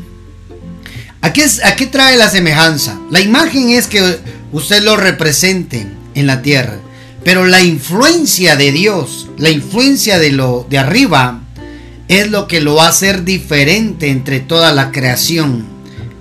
Es, 1.37 1.65
aquí 1.65 1.87
trae 1.87 2.17
la 2.17 2.31
semejanza. 2.31 3.01
La 3.11 3.21
imagen 3.21 3.71
es 3.71 3.87
que 3.87 4.19
usted 4.53 4.83
lo 4.83 4.97
represente 4.97 5.87
en 6.15 6.27
la 6.27 6.43
tierra. 6.43 6.79
Pero 7.25 7.47
la 7.47 7.63
influencia 7.63 8.57
de 8.57 8.71
Dios, 8.71 9.29
la 9.39 9.51
influencia 9.51 10.19
de 10.19 10.31
lo 10.31 10.67
de 10.69 10.79
arriba, 10.79 11.41
es 12.09 12.31
lo 12.31 12.47
que 12.47 12.61
lo 12.61 12.75
va 12.75 12.87
a 12.87 12.91
hacer 12.91 13.25
diferente 13.25 14.11
entre 14.11 14.41
toda 14.41 14.73
la 14.73 14.93
creación, 14.93 15.65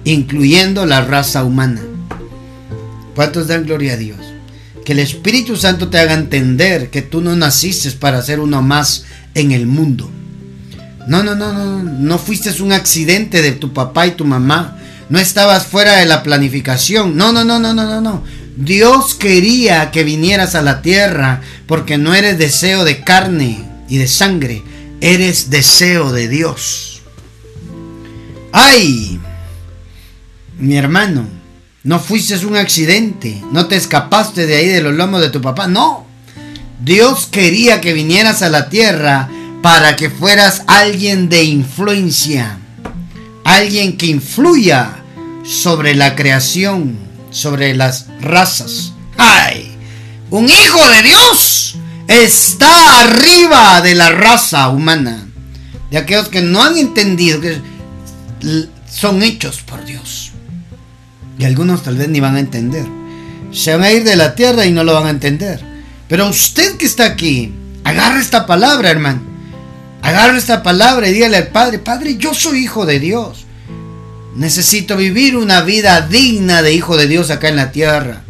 incluyendo 0.05 0.85
la 0.85 1.01
raza 1.01 1.43
humana. 1.43 1.81
¿Cuántos 3.15 3.47
dan 3.47 3.65
gloria 3.65 3.93
a 3.93 3.97
Dios? 3.97 4.19
Que 4.85 4.93
el 4.93 4.99
Espíritu 4.99 5.55
Santo 5.57 5.89
te 5.89 5.99
haga 5.99 6.13
entender 6.13 6.89
que 6.89 7.01
tú 7.01 7.21
no 7.21 7.35
naciste 7.35 7.91
para 7.91 8.21
ser 8.21 8.39
uno 8.39 8.61
más 8.61 9.03
en 9.35 9.51
el 9.51 9.67
mundo. 9.67 10.09
No, 11.07 11.21
no, 11.21 11.35
no, 11.35 11.51
no, 11.51 11.83
no 11.83 12.17
fuiste 12.17 12.49
un 12.61 12.71
accidente 12.71 13.41
de 13.41 13.51
tu 13.51 13.73
papá 13.73 14.07
y 14.07 14.11
tu 14.11 14.23
mamá. 14.23 14.77
No 15.09 15.19
estabas 15.19 15.67
fuera 15.67 15.97
de 15.97 16.05
la 16.05 16.23
planificación. 16.23 17.17
No, 17.17 17.33
no, 17.33 17.43
no, 17.43 17.59
no, 17.59 17.73
no, 17.73 17.85
no, 17.85 18.01
no. 18.01 18.23
Dios 18.55 19.15
quería 19.15 19.89
que 19.91 20.03
vinieras 20.03 20.53
a 20.55 20.61
la 20.61 20.81
tierra 20.81 21.41
porque 21.65 21.97
no 21.97 22.13
eres 22.13 22.37
deseo 22.37 22.83
de 22.83 23.03
carne 23.03 23.63
y 23.89 23.97
de 23.97 24.07
sangre, 24.07 24.63
eres 25.01 25.49
deseo 25.49 26.11
de 26.11 26.27
Dios. 26.27 27.01
¡Ay! 28.51 29.19
Mi 30.59 30.77
hermano, 30.77 31.27
no 31.83 31.99
fuiste 31.99 32.45
un 32.45 32.55
accidente, 32.55 33.41
no 33.51 33.67
te 33.67 33.75
escapaste 33.75 34.45
de 34.45 34.55
ahí 34.55 34.67
de 34.67 34.81
los 34.81 34.93
lomos 34.93 35.21
de 35.21 35.29
tu 35.29 35.41
papá, 35.41 35.67
no. 35.67 36.05
Dios 36.79 37.25
quería 37.25 37.81
que 37.81 37.93
vinieras 37.93 38.43
a 38.43 38.49
la 38.49 38.69
tierra 38.69 39.29
para 39.63 39.95
que 39.95 40.11
fueras 40.11 40.61
alguien 40.67 41.27
de 41.27 41.43
influencia, 41.43 42.59
alguien 43.45 43.97
que 43.97 44.05
influya 44.05 44.97
sobre 45.43 45.95
la 45.95 46.15
creación 46.15 47.12
sobre 47.33 47.75
las 47.75 48.07
razas. 48.21 48.93
¡Ay! 49.17 49.75
Un 50.29 50.49
hijo 50.49 50.89
de 50.89 51.03
Dios 51.03 51.75
está 52.07 53.01
arriba 53.01 53.81
de 53.81 53.95
la 53.95 54.09
raza 54.09 54.69
humana. 54.69 55.27
De 55.91 55.97
aquellos 55.97 56.29
que 56.29 56.41
no 56.41 56.63
han 56.63 56.77
entendido 56.77 57.41
que 57.41 57.61
son 58.89 59.21
hechos 59.21 59.61
por 59.61 59.83
Dios. 59.83 60.31
Y 61.37 61.45
algunos 61.45 61.83
tal 61.83 61.97
vez 61.97 62.07
ni 62.09 62.19
van 62.19 62.35
a 62.35 62.39
entender. 62.39 62.85
Se 63.51 63.73
van 63.73 63.83
a 63.83 63.91
ir 63.91 64.03
de 64.03 64.15
la 64.15 64.35
tierra 64.35 64.65
y 64.65 64.71
no 64.71 64.83
lo 64.83 64.93
van 64.93 65.07
a 65.07 65.11
entender. 65.11 65.63
Pero 66.07 66.27
usted 66.29 66.77
que 66.77 66.85
está 66.85 67.05
aquí, 67.05 67.53
agarra 67.83 68.19
esta 68.19 68.45
palabra, 68.45 68.89
hermano. 68.89 69.21
Agarra 70.01 70.37
esta 70.37 70.63
palabra 70.63 71.07
y 71.07 71.13
dígale 71.13 71.37
al 71.37 71.47
Padre, 71.47 71.79
Padre, 71.79 72.17
yo 72.17 72.33
soy 72.33 72.59
hijo 72.59 72.85
de 72.85 72.99
Dios. 72.99 73.42
Necesito 74.35 74.97
vivir 74.97 75.35
una 75.37 75.61
vida 75.61 76.01
digna 76.01 76.61
de 76.61 76.73
hijo 76.73 76.97
de 76.97 77.07
Dios 77.07 77.29
acá 77.29 77.49
en 77.49 77.55
la 77.55 77.71
tierra. 77.71 78.23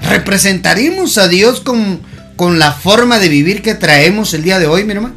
¿Representaremos 0.00 1.18
a 1.18 1.28
Dios 1.28 1.60
con, 1.60 2.00
con 2.36 2.58
la 2.58 2.72
forma 2.72 3.18
de 3.18 3.28
vivir 3.28 3.62
que 3.62 3.74
traemos 3.74 4.34
el 4.34 4.42
día 4.42 4.58
de 4.58 4.66
hoy, 4.66 4.84
mi 4.84 4.92
hermano? 4.92 5.14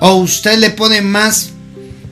¿O 0.00 0.14
usted 0.14 0.58
le 0.58 0.70
pone 0.70 1.00
más, 1.02 1.50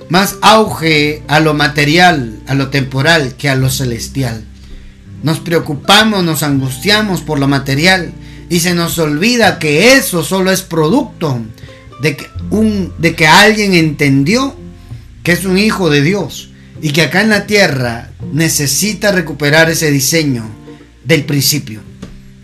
más 0.08 0.37
auge 0.40 1.22
a 1.28 1.40
lo 1.40 1.54
material, 1.54 2.40
a 2.46 2.54
lo 2.54 2.68
temporal, 2.68 3.34
que 3.37 3.49
a 3.49 3.56
lo 3.56 3.70
celestial? 3.70 4.44
nos 5.22 5.38
preocupamos, 5.40 6.25
nos 6.25 6.42
angustiamos 6.42 7.20
por 7.22 7.38
lo 7.38 7.49
material 7.49 8.12
y 8.50 8.61
se 8.61 8.75
nos 8.75 8.99
olvida 8.99 9.58
que 9.58 9.94
eso 9.94 10.22
solo 10.22 10.50
es 10.50 10.62
producto 10.62 11.40
de 12.00 12.16
que, 12.16 12.26
un, 12.50 12.92
de 12.99 13.14
que 13.14 13.26
alguien 13.26 13.75
entendió 13.75 14.54
que 15.22 15.32
es 15.32 15.44
un 15.44 15.58
hijo 15.58 15.90
de 15.90 16.02
Dios 16.02 16.50
y 16.82 16.90
que 16.90 17.02
acá 17.02 17.22
en 17.22 17.30
la 17.30 17.46
tierra 17.46 18.10
necesita 18.32 19.12
recuperar 19.12 19.70
ese 19.70 19.90
diseño 19.90 20.44
del 21.04 21.24
principio, 21.24 21.80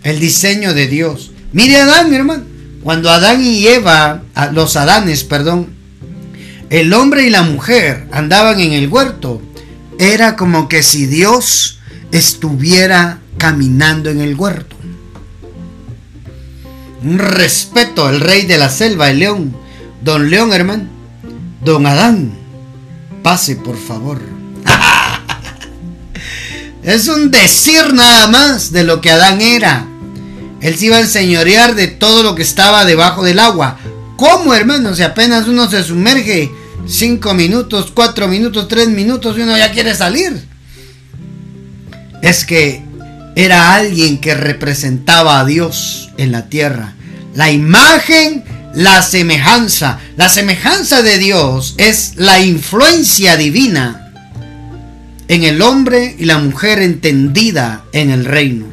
el 0.04 0.21
diseño 0.21 0.75
de 0.75 0.87
Dios. 0.87 1.33
Mire 1.52 1.78
Adán, 1.78 2.14
hermano, 2.14 2.45
cuando 2.85 3.11
Adán 3.11 3.45
y 3.45 3.66
Eva, 3.66 4.23
los 4.52 4.76
Adanes, 4.76 5.25
perdón, 5.25 5.71
el 6.71 6.95
hombre 6.95 7.26
y 7.26 7.30
la 7.30 7.42
mujer 7.42 8.07
andaban 8.12 8.61
en 8.61 8.73
el 8.73 8.88
huerto, 8.88 9.42
era 9.99 10.37
como 10.37 10.68
que 10.68 10.85
si 10.85 11.07
Dios 11.07 11.80
estuviera 12.12 13.18
caminando 13.38 14.09
en 14.09 14.21
el 14.21 14.37
huerto. 14.37 14.76
Un 17.02 17.18
respeto 17.18 18.07
al 18.07 18.21
rey 18.21 18.47
de 18.47 18.59
la 18.59 18.71
selva, 18.71 19.11
el 19.11 19.18
león. 19.18 19.57
Don 20.04 20.30
León, 20.30 20.52
hermano. 20.52 20.85
Don 21.64 21.87
Adán. 21.87 22.38
Pase, 23.23 23.57
por 23.57 23.77
favor. 23.77 24.21
es 26.83 27.09
un 27.09 27.31
decir 27.31 27.93
nada 27.93 28.29
más 28.29 28.73
de 28.73 28.85
lo 28.85 29.01
que 29.01 29.11
Adán 29.11 29.41
era. 29.41 29.87
Él 30.61 30.77
se 30.77 30.87
iba 30.87 30.97
a 30.97 31.01
enseñorear 31.01 31.75
de 31.75 31.87
todo 31.87 32.23
lo 32.23 32.35
que 32.35 32.43
estaba 32.43 32.85
debajo 32.85 33.23
del 33.23 33.39
agua. 33.39 33.79
¿Cómo, 34.17 34.55
hermano? 34.55 34.95
Si 34.95 35.03
apenas 35.03 35.47
uno 35.47 35.71
se 35.71 35.85
sumerge 35.85 36.51
cinco 36.87 37.35
minutos, 37.35 37.93
cuatro 37.95 38.27
minutos, 38.27 38.67
tres 38.67 38.89
minutos 38.89 39.39
y 39.39 39.43
uno 39.43 39.57
ya 39.57 39.71
quiere 39.71 39.95
salir. 39.95 40.45
Es 42.23 42.45
que 42.45 42.83
era 43.37 43.75
alguien 43.75 44.21
que 44.21 44.35
representaba 44.35 45.39
a 45.39 45.45
Dios 45.45 46.11
en 46.17 46.33
la 46.33 46.49
tierra. 46.49 46.95
La 47.35 47.53
imagen, 47.53 48.43
la 48.75 49.03
semejanza. 49.03 49.99
La 50.17 50.29
semejanza 50.29 51.03
de 51.03 51.19
Dios 51.19 51.75
es 51.79 52.15
la 52.17 52.41
influencia 52.41 53.37
divina 53.37 54.13
en 55.29 55.45
el 55.45 55.61
hombre 55.63 56.17
y 56.19 56.25
la 56.25 56.39
mujer 56.39 56.81
entendida 56.81 57.85
en 57.93 58.11
el 58.11 58.25
reino. 58.25 58.67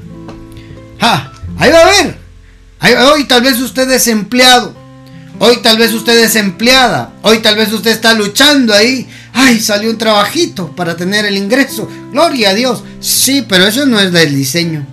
Ah, 1.01 1.31
ahí 1.57 1.71
va 1.71 1.79
a 1.79 1.85
ver. 1.85 2.17
Hoy 3.13 3.25
tal 3.25 3.41
vez 3.41 3.59
usted 3.59 3.89
es 3.91 4.07
empleado. 4.07 4.75
Hoy 5.39 5.57
tal 5.61 5.77
vez 5.77 5.91
usted 5.91 6.17
es 6.23 6.35
empleada. 6.35 7.13
Hoy 7.21 7.39
tal 7.39 7.55
vez 7.55 7.71
usted 7.73 7.91
está 7.91 8.13
luchando 8.13 8.73
ahí. 8.73 9.07
Ay, 9.33 9.59
salió 9.59 9.89
un 9.89 9.97
trabajito 9.97 10.73
para 10.75 10.95
tener 10.95 11.25
el 11.25 11.35
ingreso. 11.35 11.89
Gloria 12.11 12.51
a 12.51 12.53
Dios. 12.53 12.83
Sí, 13.01 13.45
pero 13.47 13.65
eso 13.67 13.85
no 13.85 13.99
es 13.99 14.13
el 14.13 14.35
diseño. 14.35 14.85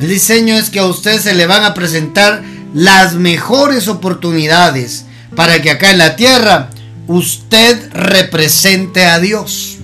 El 0.00 0.08
diseño 0.08 0.56
es 0.56 0.68
que 0.68 0.80
a 0.80 0.86
usted 0.86 1.20
se 1.20 1.34
le 1.34 1.46
van 1.46 1.62
a 1.62 1.74
presentar 1.74 2.42
las 2.74 3.14
mejores 3.14 3.88
oportunidades 3.88 5.04
para 5.34 5.60
que 5.62 5.70
acá 5.70 5.90
en 5.90 5.98
la 5.98 6.16
tierra 6.16 6.70
usted 7.06 7.90
represente 7.92 9.04
a 9.04 9.18
Dios. 9.18 9.78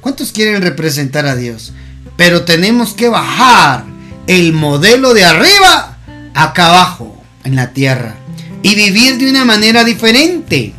¿Cuántos 0.00 0.32
quieren 0.32 0.62
representar 0.62 1.26
a 1.26 1.36
Dios? 1.36 1.72
Pero 2.16 2.44
tenemos 2.44 2.94
que 2.94 3.08
bajar 3.08 3.84
el 4.26 4.52
modelo 4.52 5.14
de 5.14 5.24
arriba 5.24 5.98
acá 6.34 6.66
abajo 6.66 7.22
en 7.44 7.56
la 7.56 7.72
tierra 7.72 8.16
y 8.62 8.74
vivir 8.74 9.18
de 9.18 9.30
una 9.30 9.44
manera 9.44 9.84
diferente. 9.84 10.74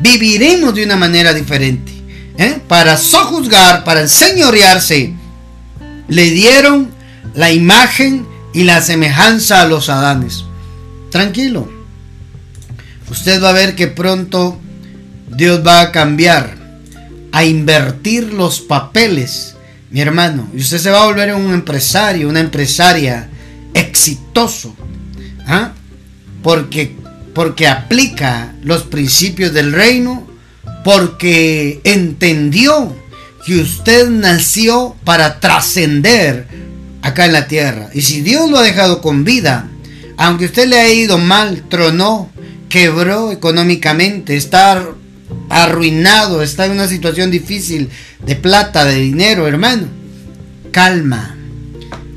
Viviremos 0.00 0.74
de 0.74 0.84
una 0.84 0.96
manera 0.96 1.32
diferente. 1.32 1.92
¿eh? 2.38 2.60
Para 2.66 2.96
sojuzgar, 2.96 3.84
para 3.84 4.00
enseñorearse, 4.00 5.14
le 6.08 6.30
dieron 6.30 6.90
la 7.34 7.50
imagen 7.52 8.26
y 8.54 8.64
la 8.64 8.80
semejanza 8.80 9.60
a 9.60 9.66
los 9.66 9.90
Adanes. 9.90 10.44
Tranquilo. 11.10 11.70
Usted 13.10 13.42
va 13.42 13.50
a 13.50 13.52
ver 13.52 13.74
que 13.74 13.88
pronto 13.88 14.58
Dios 15.28 15.66
va 15.66 15.82
a 15.82 15.92
cambiar, 15.92 16.56
a 17.32 17.44
invertir 17.44 18.32
los 18.32 18.60
papeles, 18.60 19.56
mi 19.90 20.00
hermano. 20.00 20.48
Y 20.54 20.60
usted 20.60 20.78
se 20.78 20.90
va 20.90 21.02
a 21.02 21.06
volver 21.06 21.34
un 21.34 21.52
empresario, 21.52 22.28
una 22.28 22.40
empresaria 22.40 23.28
exitoso. 23.74 24.74
¿ah? 25.46 25.72
porque, 26.44 26.94
porque 27.34 27.66
aplica 27.66 28.54
los 28.62 28.82
principios 28.82 29.52
del 29.52 29.72
reino, 29.72 30.26
porque 30.84 31.80
entendió 31.84 32.94
que 33.46 33.56
usted 33.56 34.08
nació 34.10 34.94
para 35.04 35.40
trascender 35.40 36.46
acá 37.04 37.26
en 37.26 37.34
la 37.34 37.46
tierra. 37.46 37.90
Y 37.92 38.00
si 38.00 38.22
Dios 38.22 38.50
lo 38.50 38.56
ha 38.56 38.62
dejado 38.62 39.02
con 39.02 39.24
vida, 39.24 39.68
aunque 40.16 40.46
usted 40.46 40.66
le 40.66 40.80
ha 40.80 40.90
ido 40.90 41.18
mal, 41.18 41.64
tronó, 41.68 42.30
quebró 42.70 43.30
económicamente, 43.30 44.36
está 44.36 44.88
arruinado, 45.50 46.42
está 46.42 46.64
en 46.64 46.72
una 46.72 46.88
situación 46.88 47.30
difícil 47.30 47.90
de 48.24 48.36
plata, 48.36 48.86
de 48.86 48.96
dinero, 48.96 49.46
hermano, 49.46 49.86
calma. 50.72 51.36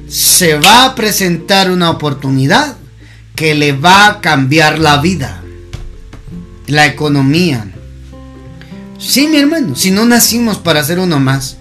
Se 0.07 0.57
va 0.57 0.85
a 0.85 0.95
presentar 0.95 1.69
una 1.69 1.91
oportunidad 1.91 2.77
que 3.35 3.55
le 3.55 3.73
va 3.73 4.07
a 4.07 4.21
cambiar 4.21 4.79
la 4.79 5.01
vida, 5.01 5.43
la 6.65 6.85
economía. 6.85 7.69
Sí, 8.97 9.27
mi 9.27 9.35
hermano, 9.35 9.75
si 9.75 9.91
no 9.91 10.05
nacimos 10.05 10.59
para 10.59 10.81
ser 10.81 10.99
uno 10.99 11.19
más, 11.19 11.57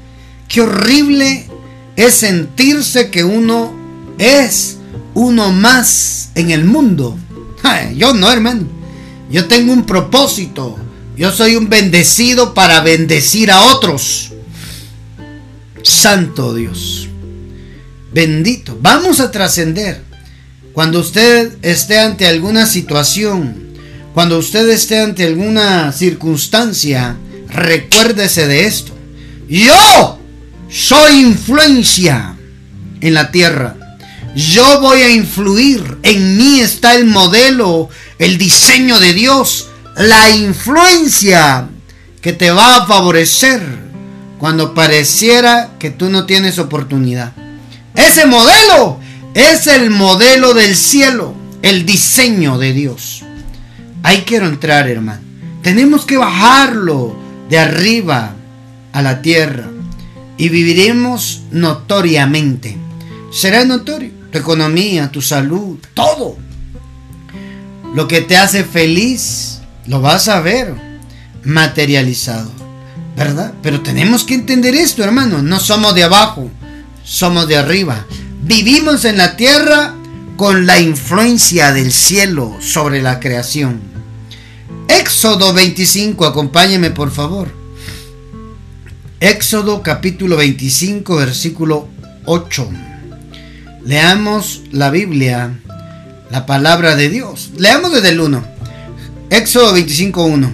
qué 0.48 0.60
horrible 0.60 1.48
es 1.96 2.14
sentirse 2.14 3.10
que 3.10 3.24
uno 3.24 3.74
es 4.18 4.78
uno 5.14 5.50
más 5.52 6.30
en 6.34 6.50
el 6.50 6.64
mundo. 6.64 7.16
yo 7.96 8.14
no, 8.14 8.30
hermano. 8.30 8.66
Yo 9.30 9.46
tengo 9.46 9.72
un 9.72 9.86
propósito. 9.86 10.76
Yo 11.16 11.32
soy 11.32 11.56
un 11.56 11.68
bendecido 11.68 12.52
para 12.54 12.80
bendecir 12.80 13.50
a 13.50 13.62
otros. 13.62 14.32
Santo 15.82 16.54
Dios. 16.54 17.08
Bendito. 18.12 18.78
Vamos 18.80 19.20
a 19.20 19.30
trascender. 19.30 20.02
Cuando 20.74 21.00
usted 21.00 21.56
esté 21.62 21.98
ante 21.98 22.26
alguna 22.26 22.66
situación, 22.66 23.66
cuando 24.12 24.38
usted 24.38 24.68
esté 24.68 25.00
ante 25.00 25.24
alguna 25.24 25.90
circunstancia, 25.92 27.16
recuérdese 27.48 28.46
de 28.46 28.66
esto. 28.66 28.92
Yo 29.48 30.18
soy 30.68 31.20
influencia 31.20 32.36
en 33.00 33.14
la 33.14 33.30
tierra. 33.30 33.76
Yo 34.34 34.80
voy 34.80 35.00
a 35.02 35.08
influir. 35.08 35.98
En 36.02 36.36
mí 36.36 36.60
está 36.60 36.94
el 36.94 37.06
modelo, 37.06 37.88
el 38.18 38.36
diseño 38.36 38.98
de 38.98 39.14
Dios, 39.14 39.68
la 39.96 40.30
influencia 40.30 41.68
que 42.20 42.32
te 42.32 42.50
va 42.50 42.76
a 42.76 42.86
favorecer 42.86 43.62
cuando 44.38 44.74
pareciera 44.74 45.70
que 45.78 45.90
tú 45.90 46.10
no 46.10 46.26
tienes 46.26 46.58
oportunidad. 46.58 47.32
Ese 47.94 48.26
modelo 48.26 48.98
es 49.34 49.66
el 49.66 49.90
modelo 49.90 50.52
del 50.52 50.76
cielo, 50.76 51.34
el 51.62 51.86
diseño 51.86 52.58
de 52.58 52.72
Dios. 52.72 53.24
Ahí 54.02 54.24
quiero 54.26 54.46
entrar, 54.46 54.88
hermano. 54.88 55.22
Tenemos 55.62 56.04
que 56.04 56.16
bajarlo 56.16 57.16
de 57.48 57.58
arriba 57.58 58.34
a 58.92 59.02
la 59.02 59.22
tierra 59.22 59.70
y 60.38 60.48
viviremos 60.48 61.42
notoriamente. 61.50 62.76
Será 63.32 63.64
notorio 63.64 64.10
tu 64.30 64.38
economía, 64.38 65.10
tu 65.10 65.22
salud, 65.22 65.78
todo. 65.94 66.36
Lo 67.94 68.08
que 68.08 68.20
te 68.20 68.36
hace 68.36 68.64
feliz 68.64 69.60
lo 69.86 70.00
vas 70.00 70.28
a 70.28 70.40
ver 70.40 70.74
materializado, 71.44 72.50
¿verdad? 73.16 73.54
Pero 73.62 73.80
tenemos 73.80 74.24
que 74.24 74.34
entender 74.34 74.74
esto, 74.74 75.02
hermano. 75.04 75.42
No 75.42 75.60
somos 75.60 75.94
de 75.94 76.04
abajo, 76.04 76.50
somos 77.04 77.48
de 77.48 77.56
arriba. 77.56 78.04
Vivimos 78.42 79.04
en 79.04 79.16
la 79.16 79.36
tierra 79.36 79.94
con 80.36 80.66
la 80.66 80.78
influencia 80.80 81.72
del 81.72 81.92
cielo 81.92 82.56
sobre 82.60 83.00
la 83.00 83.20
creación. 83.20 83.80
Éxodo 84.88 85.52
25, 85.52 86.26
acompáñeme 86.26 86.90
por 86.90 87.10
favor. 87.10 87.65
Éxodo 89.20 89.82
capítulo 89.82 90.36
25, 90.36 91.16
versículo 91.16 91.88
8. 92.26 92.68
Leamos 93.86 94.60
la 94.72 94.90
Biblia, 94.90 95.58
la 96.30 96.44
palabra 96.44 96.96
de 96.96 97.08
Dios. 97.08 97.52
Leamos 97.56 97.94
desde 97.94 98.10
el 98.10 98.20
1. 98.20 98.44
Éxodo 99.30 99.72
25, 99.72 100.22
1. 100.22 100.52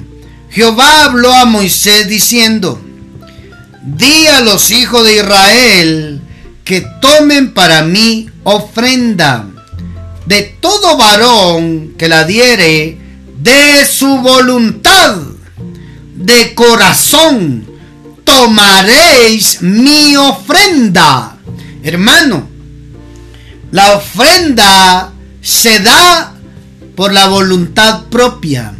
Jehová 0.50 1.06
habló 1.06 1.32
a 1.32 1.44
Moisés 1.44 2.06
diciendo, 2.06 2.80
di 3.82 4.28
a 4.28 4.40
los 4.42 4.70
hijos 4.70 5.04
de 5.06 5.16
Israel, 5.16 6.22
que 6.62 6.86
tomen 7.00 7.54
para 7.54 7.82
mí 7.82 8.30
ofrenda 8.44 9.44
de 10.26 10.42
todo 10.60 10.96
varón 10.96 11.94
que 11.98 12.08
la 12.08 12.22
diere 12.22 12.96
de 13.40 13.84
su 13.86 14.18
voluntad, 14.18 15.16
de 16.14 16.54
corazón, 16.54 17.71
tomaréis 18.32 19.60
mi 19.60 20.16
ofrenda. 20.16 21.36
Hermano, 21.82 22.48
la 23.70 23.96
ofrenda 23.96 25.12
se 25.42 25.80
da 25.80 26.32
por 26.96 27.12
la 27.12 27.26
voluntad 27.26 28.04
propia. 28.04 28.72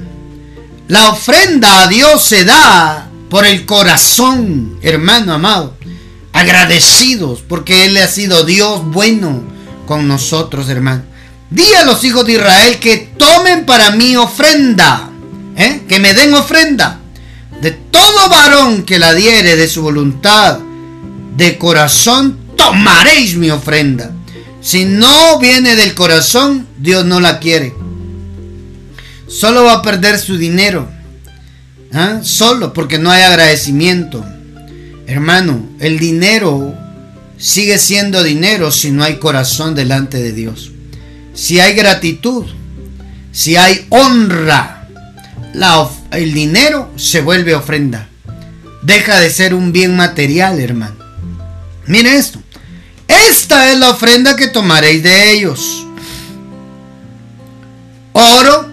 La 0.89 1.11
ofrenda 1.11 1.83
a 1.83 1.87
Dios 1.89 2.25
se 2.25 2.45
da 2.45 3.09
por 3.29 3.45
el 3.45 3.67
corazón, 3.67 4.79
hermano 4.83 5.35
amado. 5.35 5.77
Agradecidos 6.33 7.43
porque 7.47 7.85
Él 7.85 7.99
ha 7.99 8.09
sido 8.09 8.45
Dios 8.45 8.83
bueno 8.87 9.43
con 9.87 10.09
nosotros, 10.09 10.71
hermano. 10.71 11.03
Di 11.51 11.75
a 11.75 11.85
los 11.85 12.03
hijos 12.05 12.25
de 12.25 12.33
Israel 12.33 12.79
que 12.79 13.13
tomen 13.19 13.67
para 13.67 13.91
mí 13.91 14.17
ofrenda, 14.17 15.11
¿eh? 15.57 15.83
que 15.87 16.01
me 16.01 16.15
den 16.15 16.33
ofrenda. 16.33 17.02
De 17.63 17.71
todo 17.71 18.29
varón 18.29 18.83
que 18.83 18.99
la 18.99 19.15
diere 19.15 19.57
de 19.57 19.67
su 19.67 19.81
voluntad, 19.81 20.59
de 21.37 21.57
corazón, 21.57 22.37
tomaréis 22.57 23.37
mi 23.37 23.51
ofrenda. 23.51 24.11
Si 24.61 24.85
no 24.85 25.39
viene 25.39 25.75
del 25.75 25.95
corazón, 25.95 26.67
Dios 26.79 27.07
no 27.07 27.21
la 27.21 27.39
quiere. 27.39 27.73
Solo 29.27 29.65
va 29.65 29.75
a 29.77 29.83
perder 29.83 30.19
su 30.19 30.37
dinero. 30.37 30.91
¿ah? 31.95 32.21
Solo 32.23 32.75
porque 32.75 32.99
no 32.99 33.11
hay 33.11 33.23
agradecimiento. 33.23 34.23
Hermano, 35.07 35.65
el 35.81 35.99
dinero 35.99 36.75
sigue 37.39 37.79
siendo 37.79 38.23
dinero 38.23 38.71
si 38.71 38.91
no 38.91 39.03
hay 39.03 39.17
corazón 39.17 39.75
delante 39.75 40.23
de 40.23 40.33
Dios 40.33 40.73
si 41.35 41.61
hay 41.61 41.75
gratitud, 41.75 42.45
si 43.33 43.57
hay 43.57 43.87
honra, 43.89 44.89
el 46.13 46.33
dinero 46.33 46.91
se 46.97 47.21
vuelve 47.21 47.55
ofrenda. 47.55 48.09
Deja 48.83 49.19
de 49.21 49.31
ser 49.31 49.55
un 49.55 49.73
bien 49.73 49.97
material, 49.97 50.61
hermano. 50.61 50.97
Mire 51.87 52.17
esto. 52.17 52.43
Esta 53.09 53.71
es 53.71 53.79
la 53.79 53.91
ofrenda 53.91 54.37
que 54.37 54.49
tomaréis 54.49 55.03
de 55.03 55.33
ellos. 55.33 55.87
Oro, 58.13 58.71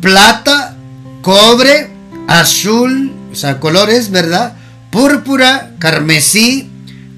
plata, 0.00 0.76
cobre, 1.22 1.90
azul, 2.28 3.12
o 3.32 3.34
sea, 3.34 3.60
colores, 3.60 4.10
¿verdad? 4.10 4.54
Púrpura, 4.90 5.72
carmesí, 5.78 6.70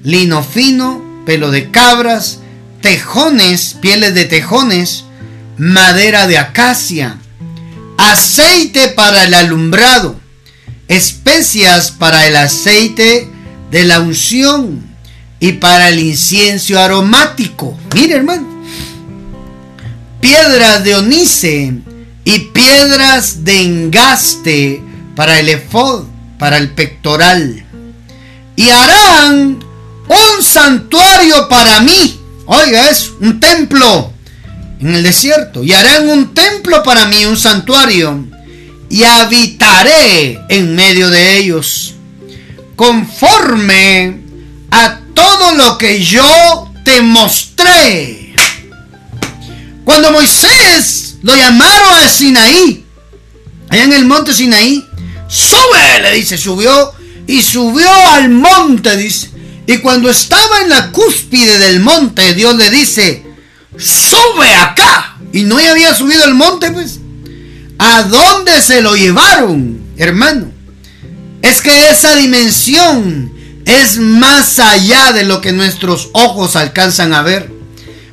lino 0.03 0.43
fino, 0.43 1.01
pelo 1.25 1.51
de 1.51 1.71
cabras, 1.71 2.39
tejones, 2.81 3.77
pieles 3.81 4.13
de 4.13 4.25
tejones, 4.25 5.05
madera 5.57 6.27
de 6.27 6.37
acacia, 6.37 7.17
aceite 7.97 8.89
para 8.89 9.23
el 9.23 9.33
alumbrado, 9.33 10.19
especias 10.87 11.91
para 11.91 12.27
el 12.27 12.35
aceite 12.35 13.29
de 13.71 13.83
la 13.83 13.99
unción 13.99 14.83
y 15.39 15.53
para 15.53 15.89
el 15.89 15.99
incienso 15.99 16.79
aromático. 16.79 17.77
Mire, 17.93 18.15
hermano. 18.15 18.47
Piedras 20.21 20.83
de 20.83 20.95
onice 20.95 21.73
y 22.23 22.39
piedras 22.39 23.43
de 23.43 23.61
engaste 23.61 24.81
para 25.15 25.39
el 25.39 25.49
efod, 25.49 26.05
para 26.39 26.57
el 26.57 26.71
pectoral. 26.71 27.65
Y 28.55 28.69
harán 28.69 29.59
un 30.07 30.43
santuario 30.43 31.49
para 31.49 31.81
mí 31.81 32.19
Oiga, 32.45 32.89
es 32.89 33.11
un 33.21 33.39
templo 33.39 34.12
en 34.83 34.95
el 34.95 35.03
desierto. 35.03 35.63
Y 35.63 35.73
harán 35.73 36.09
un 36.09 36.33
templo 36.33 36.83
para 36.83 37.07
mí, 37.07 37.25
un 37.25 37.37
santuario. 37.37 38.25
Y 38.89 39.03
habitaré 39.03 40.39
en 40.49 40.75
medio 40.75 41.09
de 41.09 41.37
ellos. 41.37 41.93
Conforme 42.75 44.19
a 44.71 44.99
todo 45.13 45.55
lo 45.55 45.77
que 45.77 46.03
yo 46.03 46.71
te 46.83 47.01
mostré. 47.01 48.35
Cuando 49.85 50.11
Moisés 50.11 51.15
lo 51.21 51.35
llamaron 51.35 51.97
a 51.97 52.09
Sinaí, 52.09 52.85
allá 53.69 53.83
en 53.83 53.93
el 53.93 54.05
monte 54.05 54.33
Sinaí, 54.33 54.85
sube, 55.27 56.01
le 56.01 56.13
dice, 56.15 56.37
subió 56.37 56.93
y 57.27 57.41
subió 57.41 57.89
al 58.11 58.29
monte, 58.29 58.95
dice. 58.97 59.29
Y 59.65 59.77
cuando 59.77 60.09
estaba 60.09 60.61
en 60.61 60.69
la 60.69 60.91
cúspide 60.91 61.57
del 61.57 61.79
monte, 61.79 62.33
Dios 62.33 62.55
le 62.57 62.69
dice, 62.69 63.32
sube 63.77 64.53
acá. 64.55 65.17
Y 65.31 65.43
no 65.43 65.57
había 65.57 65.95
subido 65.95 66.25
el 66.25 66.35
monte, 66.35 66.71
pues. 66.71 66.99
¿A 67.79 68.03
dónde 68.03 68.61
se 68.61 68.81
lo 68.81 68.95
llevaron, 68.95 69.81
hermano? 69.97 70.51
Es 71.41 71.61
que 71.61 71.89
esa 71.89 72.15
dimensión 72.15 73.33
es 73.65 73.97
más 73.97 74.59
allá 74.59 75.11
de 75.13 75.23
lo 75.23 75.41
que 75.41 75.51
nuestros 75.51 76.09
ojos 76.13 76.55
alcanzan 76.55 77.13
a 77.13 77.21
ver. 77.21 77.51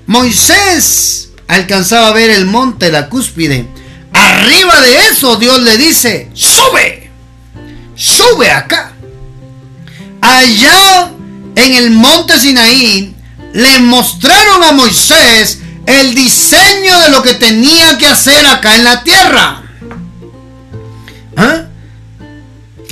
Moisés 0.06 1.30
alcanzaba 1.46 2.08
a 2.08 2.12
ver 2.12 2.30
el 2.30 2.46
monte, 2.46 2.90
la 2.90 3.08
cúspide. 3.08 3.66
Arriba 4.12 4.80
de 4.80 4.96
eso 5.12 5.36
Dios 5.36 5.60
le 5.62 5.76
dice, 5.76 6.30
sube, 6.34 7.10
sube 7.94 8.50
acá. 8.50 8.92
Allá 10.20 11.10
en 11.54 11.74
el 11.74 11.90
monte 11.90 12.38
Sinaí, 12.38 13.14
le 13.52 13.78
a 14.54 14.72
Moisés 14.72 15.58
el 15.86 16.14
diseño 16.14 17.00
de 17.00 17.10
lo 17.10 17.22
que 17.22 17.34
tenía 17.34 17.96
que 17.98 18.06
hacer 18.06 18.46
acá 18.46 18.76
en 18.76 18.84
la 18.84 19.02
tierra. 19.02 19.62
¿Ah? 21.36 21.64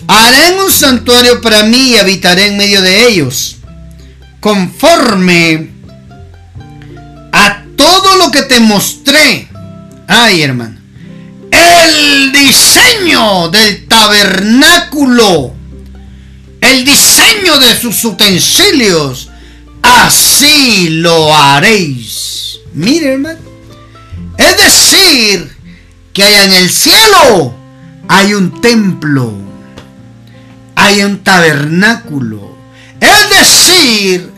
Haré 0.06 0.60
un 0.64 0.70
santuario 0.70 1.40
para 1.40 1.64
mí 1.64 1.90
y 1.90 1.96
habitaré 1.96 2.46
en 2.46 2.56
medio 2.56 2.80
de 2.80 3.08
ellos, 3.08 3.56
conforme 4.40 5.70
a 7.32 7.64
todo 7.76 8.16
lo 8.16 8.30
que 8.30 8.42
te 8.42 8.58
mostré. 8.60 9.48
Ay, 10.06 10.42
hermano. 10.42 10.78
El 11.50 12.32
diseño 12.32 13.48
del 13.50 13.86
tabernáculo 13.86 15.58
el 16.60 16.84
diseño 16.84 17.58
de 17.58 17.80
sus 17.80 18.04
utensilios, 18.04 19.27
así 20.06 20.88
lo 20.90 21.34
haréis. 21.34 22.61
Mire, 22.72 23.14
hermano. 23.14 23.40
Es 24.37 24.56
decir, 24.56 25.56
que 26.12 26.22
allá 26.22 26.44
en 26.44 26.52
el 26.52 26.70
cielo 26.70 27.54
hay 28.08 28.34
un 28.34 28.61
templo, 28.61 29.32
hay 30.76 31.02
un 31.02 31.22
tabernáculo. 31.22 32.56
Es 33.00 33.30
decir, 33.30 34.30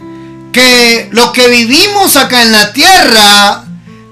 que 0.53 1.09
lo 1.12 1.33
que 1.33 1.49
vivimos 1.49 2.16
acá 2.16 2.42
en 2.42 2.53
la 2.53 2.73
tierra 2.73 3.64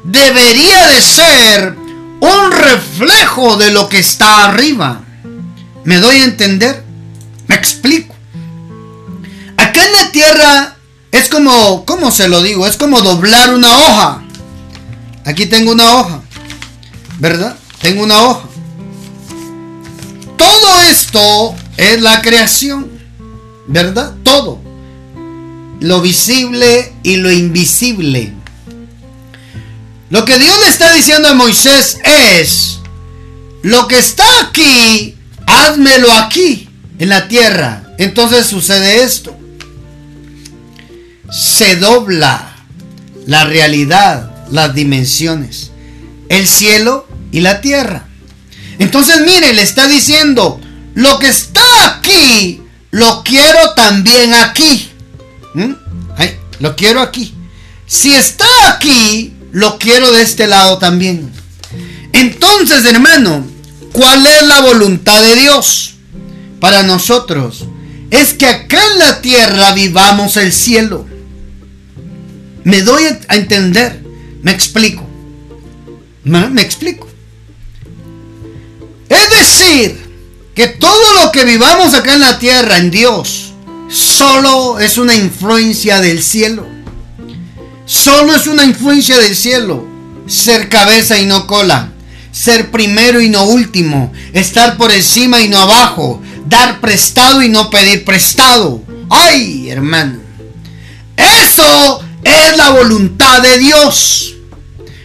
debería 0.04 0.86
de 0.86 1.02
ser 1.02 1.74
un 2.20 2.52
reflejo 2.52 3.56
de 3.56 3.70
lo 3.70 3.88
que 3.88 3.98
está 3.98 4.44
arriba. 4.46 5.02
¿Me 5.84 5.98
doy 5.98 6.16
a 6.16 6.24
entender? 6.24 6.84
Me 7.46 7.54
explico. 7.54 8.14
Acá 9.56 9.84
en 9.84 9.92
la 9.92 10.12
tierra 10.12 10.77
es 11.18 11.28
como, 11.28 11.84
¿cómo 11.84 12.10
se 12.10 12.28
lo 12.28 12.42
digo? 12.42 12.66
Es 12.66 12.76
como 12.76 13.00
doblar 13.00 13.52
una 13.54 13.70
hoja. 13.70 14.22
Aquí 15.24 15.46
tengo 15.46 15.72
una 15.72 15.96
hoja. 15.96 16.22
¿Verdad? 17.18 17.56
Tengo 17.80 18.04
una 18.04 18.22
hoja. 18.22 18.48
Todo 20.36 20.80
esto 20.82 21.54
es 21.76 22.00
la 22.00 22.22
creación. 22.22 22.88
¿Verdad? 23.66 24.14
Todo. 24.22 24.60
Lo 25.80 26.00
visible 26.00 26.92
y 27.02 27.16
lo 27.16 27.30
invisible. 27.30 28.32
Lo 30.10 30.24
que 30.24 30.38
Dios 30.38 30.56
le 30.64 30.70
está 30.70 30.92
diciendo 30.94 31.28
a 31.28 31.34
Moisés 31.34 31.98
es, 32.02 32.78
lo 33.62 33.86
que 33.88 33.98
está 33.98 34.24
aquí, 34.40 35.16
házmelo 35.46 36.10
aquí 36.12 36.68
en 36.98 37.10
la 37.10 37.28
tierra. 37.28 37.94
Entonces 37.98 38.46
sucede 38.46 39.02
esto. 39.02 39.37
Se 41.30 41.76
dobla 41.76 42.56
la 43.26 43.44
realidad, 43.44 44.46
las 44.50 44.74
dimensiones, 44.74 45.70
el 46.28 46.46
cielo 46.46 47.06
y 47.32 47.40
la 47.40 47.60
tierra. 47.60 48.06
Entonces 48.78 49.20
mire, 49.20 49.52
le 49.52 49.62
está 49.62 49.86
diciendo, 49.88 50.60
lo 50.94 51.18
que 51.18 51.28
está 51.28 51.60
aquí, 51.86 52.62
lo 52.90 53.22
quiero 53.24 53.74
también 53.74 54.32
aquí. 54.34 54.90
¿Mm? 55.54 55.72
lo 56.60 56.74
quiero 56.74 57.00
aquí. 57.00 57.34
Si 57.86 58.12
está 58.12 58.46
aquí, 58.68 59.34
lo 59.52 59.78
quiero 59.78 60.10
de 60.12 60.22
este 60.22 60.46
lado 60.46 60.78
también. 60.78 61.30
Entonces, 62.12 62.84
hermano, 62.84 63.46
¿cuál 63.92 64.26
es 64.26 64.42
la 64.42 64.60
voluntad 64.60 65.22
de 65.22 65.36
Dios? 65.36 65.94
para 66.60 66.82
nosotros 66.82 67.64
es 68.10 68.32
que 68.34 68.46
acá 68.46 68.78
en 68.92 68.98
la 68.98 69.20
tierra 69.20 69.72
vivamos 69.72 70.36
el 70.36 70.52
cielo. 70.52 71.06
Me 72.68 72.82
doy 72.82 73.02
a 73.28 73.34
entender, 73.34 73.98
me 74.42 74.50
explico. 74.52 75.02
Me 76.22 76.60
explico. 76.60 77.08
Es 79.08 79.30
decir, 79.30 79.98
que 80.54 80.68
todo 80.68 81.24
lo 81.24 81.32
que 81.32 81.46
vivamos 81.46 81.94
acá 81.94 82.12
en 82.12 82.20
la 82.20 82.38
tierra, 82.38 82.76
en 82.76 82.90
Dios, 82.90 83.54
solo 83.88 84.80
es 84.80 84.98
una 84.98 85.14
influencia 85.14 86.02
del 86.02 86.22
cielo. 86.22 86.66
Solo 87.86 88.34
es 88.34 88.46
una 88.46 88.66
influencia 88.66 89.16
del 89.16 89.34
cielo. 89.34 89.88
Ser 90.26 90.68
cabeza 90.68 91.18
y 91.18 91.24
no 91.24 91.46
cola. 91.46 91.92
Ser 92.32 92.70
primero 92.70 93.22
y 93.22 93.30
no 93.30 93.44
último. 93.44 94.12
Estar 94.34 94.76
por 94.76 94.92
encima 94.92 95.40
y 95.40 95.48
no 95.48 95.58
abajo. 95.58 96.20
Dar 96.46 96.82
prestado 96.82 97.42
y 97.42 97.48
no 97.48 97.70
pedir 97.70 98.04
prestado. 98.04 98.82
¡Ay, 99.08 99.70
hermano! 99.70 100.18
Eso 101.16 102.04
es 102.28 102.56
la 102.56 102.70
voluntad 102.70 103.42
de 103.42 103.58
Dios. 103.58 104.34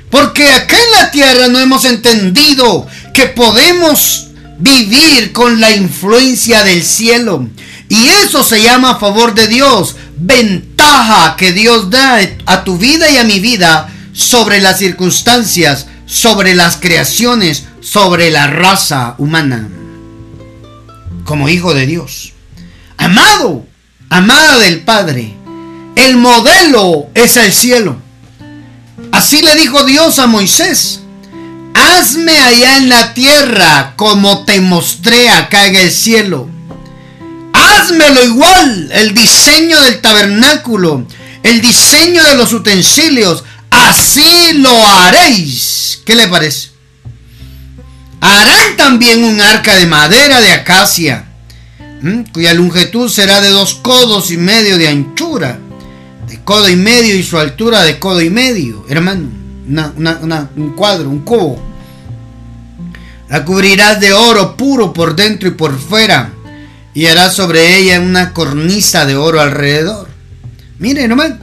Porque 0.10 0.48
acá 0.52 0.76
en 0.76 1.02
la 1.02 1.12
tierra 1.12 1.48
no 1.48 1.60
hemos 1.60 1.86
entendido 1.86 2.88
que 3.14 3.28
podemos 3.28 4.28
vivir 4.60 5.32
con 5.32 5.60
la 5.60 5.72
influencia 5.76 6.64
del 6.64 6.84
cielo. 6.84 7.50
Y 7.90 8.08
eso 8.08 8.44
se 8.44 8.62
llama 8.62 9.00
favor 9.00 9.34
de 9.34 9.48
Dios, 9.48 9.96
ventaja 10.18 11.36
que 11.36 11.52
Dios 11.52 11.90
da 11.90 12.20
a 12.46 12.64
tu 12.64 12.78
vida 12.78 13.10
y 13.10 13.18
a 13.18 13.24
mi 13.24 13.40
vida 13.40 13.90
sobre 14.14 14.62
las 14.62 14.80
circunstancias, 14.80 15.88
sobre 16.06 16.56
las 16.56 16.78
creaciones, 16.78 17.66
sobre 17.82 18.32
la 18.32 18.48
raza 18.48 19.16
humana. 19.18 19.68
Como 21.26 21.50
hijo 21.50 21.74
de 21.74 21.86
Dios. 21.86 22.34
Amado, 22.98 23.66
amada 24.10 24.60
del 24.60 24.82
Padre. 24.82 25.43
El 25.96 26.18
modelo 26.18 27.08
es 27.14 27.38
el 27.38 27.52
cielo. 27.54 27.98
Así 29.12 29.42
le 29.42 29.56
dijo 29.56 29.84
Dios 29.86 30.20
a 30.20 30.28
Moisés. 30.28 31.02
Hazme 31.74 32.38
allá 32.38 32.78
en 32.78 32.90
la 32.90 33.14
tierra 33.14 33.94
como 33.96 34.46
te 34.46 34.60
mostré 34.62 35.30
acá 35.30 35.68
en 35.68 35.76
el 35.76 35.92
cielo. 35.92 36.50
Házmelo 37.54 38.24
igual, 38.24 38.90
el 38.92 39.14
diseño 39.14 39.80
del 39.82 40.02
tabernáculo, 40.02 41.06
el 41.44 41.62
diseño 41.62 42.24
de 42.24 42.36
los 42.36 42.52
utensilios, 42.54 43.44
así 43.70 44.54
lo 44.54 44.88
haréis. 44.88 46.02
¿Qué 46.06 46.16
le 46.16 46.28
parece? 46.28 46.70
Harán 48.22 48.78
también 48.78 49.24
un 49.24 49.42
arca 49.42 49.76
de 49.76 49.86
madera 49.86 50.40
de 50.40 50.52
acacia, 50.52 51.26
cuya 52.34 52.54
longitud 52.54 53.10
será 53.10 53.42
de 53.42 53.50
dos 53.50 53.76
codos 53.76 54.32
y 54.32 54.38
medio 54.38 54.78
de 54.78 54.88
anchura, 54.88 55.60
codo 56.44 56.70
y 56.70 56.76
medio 56.76 57.16
y 57.16 57.24
su 57.24 57.38
altura 57.38 57.84
de 57.84 58.00
codo 58.00 58.22
y 58.22 58.30
medio, 58.30 58.86
hermano, 58.90 59.30
un 59.68 60.74
cuadro, 60.76 61.10
un 61.10 61.20
cubo. 61.20 61.62
La 63.30 63.46
cubrirás 63.46 64.00
de 64.00 64.14
oro 64.14 64.56
puro 64.56 64.94
por 64.94 65.16
dentro 65.16 65.48
y 65.48 65.52
por 65.52 65.78
fuera 65.80 66.32
y 66.94 67.08
hará 67.08 67.32
sobre 67.32 67.78
ella 67.78 68.00
una 68.00 68.34
cornisa 68.34 69.06
de 69.06 69.16
oro 69.16 69.42
alrededor. 69.42 70.08
Mire 70.78 71.08
nomás, 71.08 71.34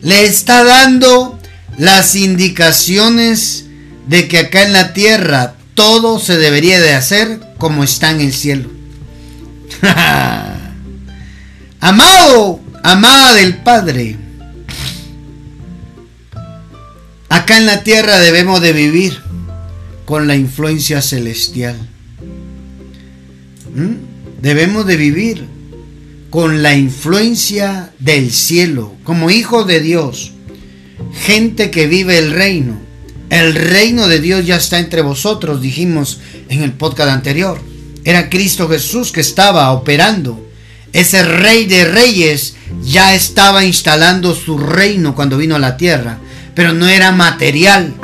le 0.00 0.24
está 0.24 0.64
dando 0.64 1.38
las 1.76 2.14
indicaciones 2.14 3.66
de 4.06 4.28
que 4.28 4.38
acá 4.38 4.62
en 4.62 4.72
la 4.72 4.94
tierra 4.94 5.54
todo 5.74 6.18
se 6.18 6.38
debería 6.38 6.80
de 6.80 6.94
hacer 6.94 7.40
como 7.58 7.84
está 7.84 8.10
en 8.10 8.20
el 8.20 8.32
cielo. 8.32 8.70
Amado, 11.80 12.60
amada 12.82 13.34
del 13.34 13.58
Padre, 13.58 14.16
acá 17.28 17.56
en 17.56 17.66
la 17.66 17.82
tierra 17.84 18.18
debemos 18.18 18.60
de 18.60 18.72
vivir 18.72 19.20
con 20.04 20.26
la 20.26 20.36
influencia 20.36 21.02
celestial. 21.02 21.76
¿Mm? 23.74 24.08
debemos 24.40 24.86
de 24.86 24.96
vivir 24.96 25.44
con 26.30 26.62
la 26.62 26.76
influencia 26.76 27.92
del 27.98 28.30
cielo, 28.30 28.94
como 29.04 29.30
hijos 29.30 29.66
de 29.66 29.80
Dios, 29.80 30.32
gente 31.14 31.70
que 31.70 31.86
vive 31.86 32.18
el 32.18 32.32
reino. 32.32 32.78
El 33.30 33.54
reino 33.54 34.08
de 34.08 34.20
Dios 34.20 34.46
ya 34.46 34.56
está 34.56 34.78
entre 34.78 35.02
vosotros, 35.02 35.60
dijimos 35.60 36.18
en 36.48 36.62
el 36.62 36.72
podcast 36.72 37.10
anterior. 37.10 37.60
Era 38.04 38.30
Cristo 38.30 38.68
Jesús 38.68 39.12
que 39.12 39.20
estaba 39.20 39.70
operando. 39.72 40.46
Ese 40.92 41.22
rey 41.22 41.66
de 41.66 41.84
reyes 41.84 42.54
ya 42.82 43.14
estaba 43.14 43.64
instalando 43.64 44.34
su 44.34 44.58
reino 44.58 45.14
cuando 45.14 45.36
vino 45.36 45.56
a 45.56 45.58
la 45.58 45.76
tierra, 45.76 46.18
pero 46.58 46.72
no 46.72 46.88
era 46.88 47.12
material, 47.12 47.94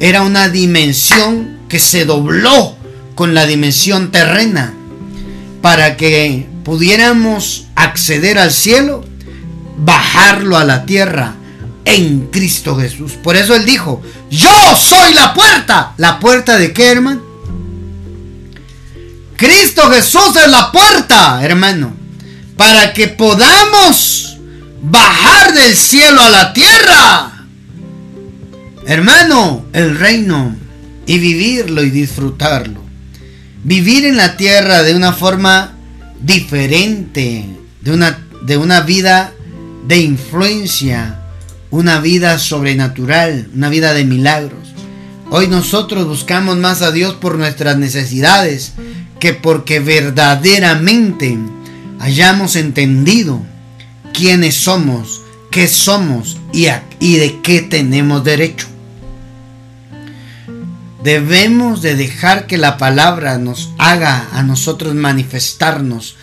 era 0.00 0.22
una 0.22 0.48
dimensión 0.48 1.60
que 1.68 1.78
se 1.78 2.04
dobló 2.04 2.76
con 3.14 3.34
la 3.34 3.46
dimensión 3.46 4.10
terrena 4.10 4.74
para 5.62 5.96
que 5.96 6.48
pudiéramos 6.64 7.68
acceder 7.76 8.36
al 8.36 8.50
cielo, 8.50 9.04
bajarlo 9.76 10.56
a 10.56 10.64
la 10.64 10.86
tierra 10.86 11.34
en 11.84 12.30
Cristo 12.32 12.74
Jesús. 12.74 13.12
Por 13.12 13.36
eso 13.36 13.54
Él 13.54 13.64
dijo, 13.64 14.02
yo 14.28 14.50
soy 14.76 15.14
la 15.14 15.32
puerta. 15.32 15.92
¿La 15.96 16.18
puerta 16.18 16.58
de 16.58 16.72
qué, 16.72 16.90
hermano? 16.90 17.22
Cristo 19.36 19.88
Jesús 19.92 20.34
es 20.34 20.50
la 20.50 20.72
puerta, 20.72 21.38
hermano, 21.44 21.94
para 22.56 22.92
que 22.92 23.06
podamos 23.06 24.36
bajar 24.82 25.54
del 25.54 25.76
cielo 25.76 26.20
a 26.24 26.30
la 26.30 26.52
tierra. 26.52 27.33
Hermano, 28.86 29.64
el 29.72 29.98
reino 29.98 30.54
y 31.06 31.18
vivirlo 31.18 31.82
y 31.82 31.90
disfrutarlo 31.90 32.84
vivir 33.64 34.04
en 34.04 34.16
la 34.16 34.36
tierra 34.36 34.82
de 34.82 34.94
una 34.94 35.12
forma 35.12 35.72
diferente, 36.20 37.46
de 37.80 37.92
una, 37.92 38.26
de 38.42 38.56
una 38.56 38.82
vida 38.82 39.32
de 39.88 39.98
influencia, 39.98 41.20
una 41.70 41.98
vida 41.98 42.38
sobrenatural, 42.38 43.48
una 43.54 43.70
vida 43.70 43.94
de 43.94 44.04
milagros. 44.04 44.74
Hoy 45.30 45.48
nosotros 45.48 46.06
buscamos 46.06 46.58
más 46.58 46.82
a 46.82 46.92
Dios 46.92 47.14
por 47.14 47.36
nuestras 47.36 47.76
necesidades 47.78 48.74
que 49.18 49.32
porque 49.32 49.80
verdaderamente 49.80 51.38
hayamos 51.98 52.56
entendido 52.56 53.40
quiénes 54.12 54.54
somos, 54.54 55.22
qué 55.50 55.66
somos 55.66 56.36
y, 56.52 56.66
y 57.00 57.16
de 57.16 57.40
qué 57.42 57.62
tenemos 57.62 58.22
derecho. 58.22 58.73
Debemos 61.04 61.82
de 61.82 61.96
dejar 61.96 62.46
que 62.46 62.56
la 62.56 62.78
palabra 62.78 63.36
nos 63.36 63.68
haga 63.76 64.26
a 64.32 64.42
nosotros 64.42 64.94
manifestarnos 64.94 66.16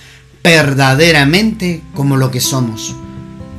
verdaderamente 0.44 1.84
como 1.94 2.18
lo 2.18 2.32
que 2.32 2.42
somos. 2.42 2.96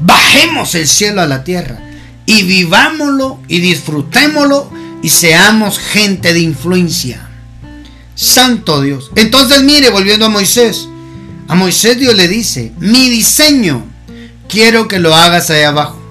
Bajemos 0.01 0.75
el 0.75 0.89
cielo 0.89 1.23
a 1.23 1.29
la 1.29 1.45
tierra 1.45 1.79
y 2.27 2.43
vivámoslo 2.43 3.39
y 3.47 3.61
disfrutémoslo 3.61 4.69
y 5.01 5.11
seamos 5.11 5.79
gente 5.79 6.35
de 6.35 6.41
influencia. 6.41 7.31
Santo 8.17 8.83
Dios. 8.83 9.13
Entonces 9.15 9.63
mire, 9.63 9.91
volviendo 9.91 10.27
a 10.27 10.29
Moisés. 10.29 10.89
A 11.47 11.55
Moisés 11.55 12.01
Dios 12.01 12.17
le 12.17 12.27
dice, 12.27 12.73
mi 12.81 13.09
diseño 13.11 13.87
quiero 14.49 14.89
que 14.89 14.99
lo 14.99 15.15
hagas 15.15 15.51
allá 15.51 15.69
abajo. 15.69 16.03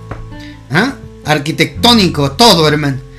¿Ah? 0.71 0.93
Arquitectónico, 1.25 2.31
todo 2.31 2.65
hermano 2.65 3.10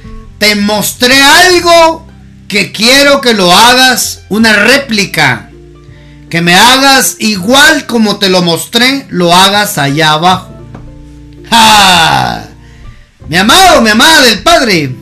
te 0.42 0.56
mostré 0.56 1.14
algo 1.22 2.04
que 2.48 2.72
quiero 2.72 3.20
que 3.20 3.32
lo 3.32 3.52
hagas 3.52 4.22
una 4.28 4.52
réplica. 4.52 5.48
Que 6.28 6.40
me 6.40 6.52
hagas 6.52 7.14
igual 7.20 7.86
como 7.86 8.18
te 8.18 8.28
lo 8.28 8.42
mostré, 8.42 9.06
lo 9.10 9.32
hagas 9.32 9.78
allá 9.78 10.14
abajo. 10.14 10.52
¡Ja! 11.48 12.48
Mi 13.28 13.36
amado, 13.36 13.82
mi 13.82 13.90
amada 13.90 14.20
del 14.22 14.42
Padre. 14.42 14.92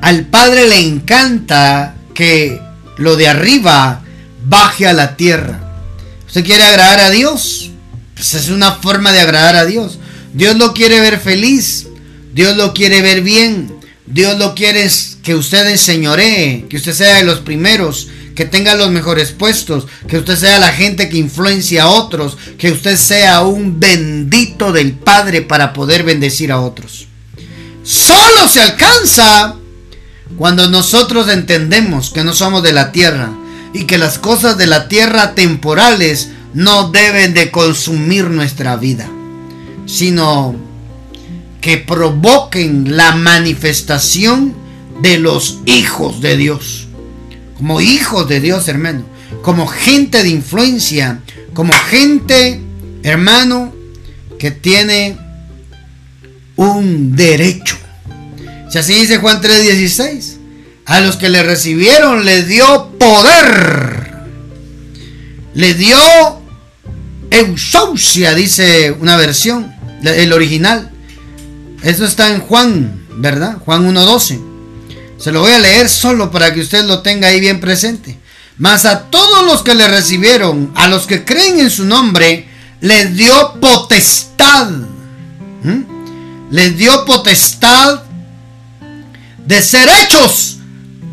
Al 0.00 0.26
Padre 0.26 0.68
le 0.68 0.78
encanta 0.78 1.96
que 2.14 2.62
lo 2.98 3.16
de 3.16 3.26
arriba 3.26 4.02
baje 4.44 4.86
a 4.86 4.92
la 4.92 5.16
tierra. 5.16 5.58
¿Usted 6.28 6.44
quiere 6.44 6.62
agradar 6.62 7.00
a 7.00 7.10
Dios? 7.10 7.72
Pues 8.14 8.34
es 8.34 8.48
una 8.48 8.76
forma 8.76 9.10
de 9.10 9.18
agradar 9.18 9.56
a 9.56 9.64
Dios. 9.64 9.98
Dios 10.34 10.56
lo 10.56 10.72
quiere 10.72 11.00
ver 11.00 11.18
feliz. 11.18 11.88
Dios 12.32 12.56
lo 12.56 12.72
quiere 12.72 13.02
ver 13.02 13.22
bien. 13.22 13.72
Dios 14.06 14.38
lo 14.38 14.54
quiere 14.54 14.88
que 15.22 15.34
usted 15.34 15.68
enseñoree, 15.70 16.66
que 16.68 16.76
usted 16.76 16.92
sea 16.92 17.16
de 17.16 17.24
los 17.24 17.38
primeros, 17.38 18.08
que 18.34 18.44
tenga 18.44 18.74
los 18.74 18.90
mejores 18.90 19.30
puestos, 19.30 19.86
que 20.08 20.18
usted 20.18 20.36
sea 20.36 20.58
la 20.58 20.72
gente 20.72 21.08
que 21.08 21.18
influencia 21.18 21.84
a 21.84 21.88
otros, 21.88 22.36
que 22.58 22.72
usted 22.72 22.96
sea 22.96 23.42
un 23.42 23.78
bendito 23.78 24.72
del 24.72 24.92
Padre 24.92 25.42
para 25.42 25.72
poder 25.72 26.02
bendecir 26.02 26.50
a 26.50 26.60
otros. 26.60 27.06
Solo 27.84 28.48
se 28.48 28.60
alcanza 28.60 29.56
cuando 30.36 30.68
nosotros 30.68 31.28
entendemos 31.28 32.10
que 32.10 32.24
no 32.24 32.34
somos 32.34 32.62
de 32.62 32.72
la 32.72 32.92
tierra 32.92 33.30
y 33.72 33.84
que 33.84 33.98
las 33.98 34.18
cosas 34.18 34.58
de 34.58 34.66
la 34.66 34.88
tierra 34.88 35.34
temporales 35.34 36.30
no 36.54 36.90
deben 36.90 37.34
de 37.34 37.50
consumir 37.50 38.24
nuestra 38.24 38.76
vida, 38.76 39.08
sino 39.86 40.71
que 41.62 41.78
provoquen 41.78 42.96
la 42.96 43.14
manifestación 43.14 44.52
de 45.00 45.18
los 45.18 45.60
hijos 45.64 46.20
de 46.20 46.36
Dios. 46.36 46.88
Como 47.56 47.80
hijos 47.80 48.28
de 48.28 48.40
Dios, 48.40 48.68
hermano. 48.68 49.04
Como 49.42 49.66
gente 49.66 50.22
de 50.24 50.28
influencia. 50.28 51.20
Como 51.54 51.72
gente, 51.72 52.60
hermano, 53.04 53.72
que 54.38 54.50
tiene 54.50 55.16
un 56.56 57.14
derecho. 57.14 57.76
Si 58.68 58.78
así 58.78 58.94
dice 58.94 59.18
Juan 59.18 59.40
3:16, 59.40 60.38
a 60.84 61.00
los 61.00 61.16
que 61.16 61.28
le 61.28 61.44
recibieron 61.44 62.24
le 62.24 62.42
dio 62.42 62.90
poder. 62.98 64.10
Le 65.54 65.74
dio 65.74 65.96
eusausia, 67.30 68.34
dice 68.34 68.90
una 68.98 69.16
versión, 69.16 69.72
el 70.02 70.32
original. 70.32 70.91
Eso 71.82 72.04
está 72.04 72.30
en 72.30 72.40
Juan, 72.40 73.06
¿verdad? 73.16 73.58
Juan 73.64 73.92
1.12. 73.92 74.40
Se 75.18 75.32
lo 75.32 75.40
voy 75.40 75.52
a 75.52 75.58
leer 75.58 75.88
solo 75.88 76.30
para 76.30 76.52
que 76.54 76.60
usted 76.60 76.84
lo 76.84 77.00
tenga 77.00 77.28
ahí 77.28 77.40
bien 77.40 77.60
presente. 77.60 78.18
Mas 78.58 78.84
a 78.84 79.10
todos 79.10 79.46
los 79.46 79.62
que 79.62 79.74
le 79.74 79.88
recibieron, 79.88 80.72
a 80.74 80.88
los 80.88 81.06
que 81.06 81.24
creen 81.24 81.60
en 81.60 81.70
su 81.70 81.84
nombre, 81.84 82.48
les 82.80 83.16
dio 83.16 83.60
potestad. 83.60 84.70
Les 86.50 86.76
dio 86.76 87.04
potestad 87.04 88.02
de 89.46 89.62
ser 89.62 89.88
hechos 90.02 90.58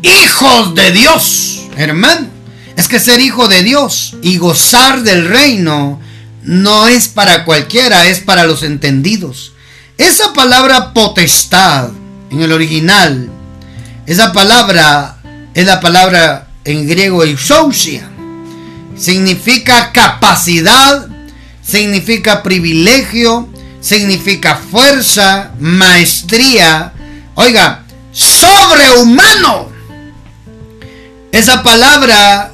hijos 0.02 0.74
de 0.74 0.92
Dios. 0.92 1.62
Hermano, 1.76 2.28
es 2.76 2.88
que 2.88 3.00
ser 3.00 3.20
hijo 3.20 3.48
de 3.48 3.62
Dios 3.62 4.16
y 4.22 4.38
gozar 4.38 5.02
del 5.02 5.28
reino 5.28 6.00
no 6.42 6.88
es 6.88 7.08
para 7.08 7.44
cualquiera, 7.44 8.06
es 8.06 8.20
para 8.20 8.44
los 8.44 8.62
entendidos. 8.62 9.52
Esa 10.00 10.32
palabra 10.32 10.94
potestad 10.94 11.90
en 12.30 12.40
el 12.40 12.52
original, 12.52 13.28
esa 14.06 14.32
palabra 14.32 15.18
es 15.52 15.66
la 15.66 15.78
palabra 15.78 16.48
en 16.64 16.88
griego 16.88 17.22
exousia. 17.22 18.08
Significa 18.96 19.92
capacidad, 19.92 21.06
significa 21.62 22.42
privilegio, 22.42 23.50
significa 23.82 24.56
fuerza, 24.56 25.50
maestría. 25.60 26.94
Oiga, 27.34 27.84
sobrehumano. 28.10 29.68
Esa 31.30 31.62
palabra 31.62 32.50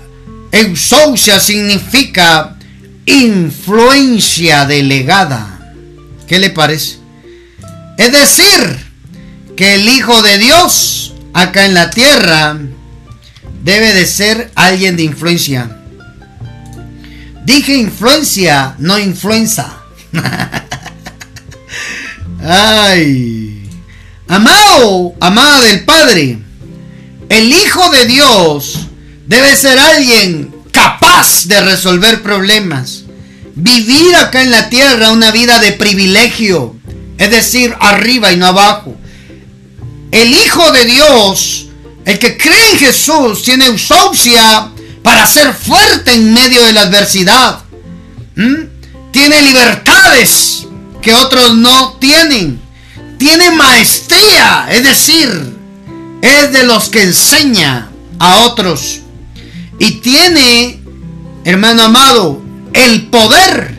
exousia 0.51 1.39
significa 1.39 2.57
influencia 3.05 4.65
delegada. 4.65 5.61
¿Qué 6.27 6.41
le 6.41 6.51
parece? 6.51 7.06
Es 7.97 8.13
decir, 8.13 8.79
que 9.57 9.75
el 9.75 9.89
Hijo 9.89 10.23
de 10.23 10.39
Dios 10.39 11.15
acá 11.33 11.65
en 11.65 11.75
la 11.75 11.91
tierra 11.91 12.57
debe 13.63 13.93
de 13.95 14.07
ser 14.07 14.51
alguien 14.55 14.97
de 14.97 15.05
influencia. 15.05 15.83
Dije 17.45 17.75
influencia, 17.77 18.75
no 18.79 18.99
influenza. 18.99 19.77
Ay. 22.43 23.69
Amado, 24.29 25.15
amada 25.21 25.61
del 25.63 25.85
Padre, 25.85 26.39
el 27.29 27.53
Hijo 27.53 27.91
de 27.91 28.07
Dios 28.07 28.87
debe 29.27 29.55
ser 29.55 29.79
alguien 29.79 30.55
capaz 30.73 31.47
de 31.47 31.61
resolver 31.61 32.23
problemas. 32.23 33.05
Vivir 33.55 34.15
acá 34.17 34.43
en 34.43 34.51
la 34.51 34.69
tierra 34.69 35.11
una 35.11 35.31
vida 35.31 35.59
de 35.61 35.73
privilegio, 35.73 36.76
es 37.19 37.31
decir, 37.31 37.75
arriba 37.81 38.33
y 38.33 38.37
no 38.37 38.47
abajo. 38.47 38.97
El 40.11 40.31
Hijo 40.33 40.71
de 40.73 40.85
Dios, 40.85 41.67
el 42.05 42.19
que 42.19 42.37
cree 42.37 42.73
en 42.73 42.79
Jesús, 42.79 43.43
tiene 43.43 43.67
ausencia 43.67 44.71
para 45.03 45.27
ser 45.27 45.53
fuerte 45.55 46.15
en 46.15 46.33
medio 46.33 46.63
de 46.65 46.73
la 46.73 46.83
adversidad. 46.83 47.61
¿Mm? 48.35 49.13
Tiene 49.13 49.43
libertades 49.43 50.67
que 51.03 51.15
otros 51.15 51.55
no 51.55 51.95
tienen. 51.95 52.61
Tiene 53.19 53.51
maestría, 53.51 54.67
es 54.71 54.83
decir, 54.83 55.57
es 56.21 56.53
de 56.53 56.65
los 56.65 56.89
que 56.89 57.03
enseña 57.03 57.89
a 58.19 58.37
otros. 58.47 59.01
Y 59.79 60.01
tiene, 60.01 60.83
hermano 61.45 61.85
amado, 61.85 62.43
el 62.73 63.07
poder, 63.07 63.79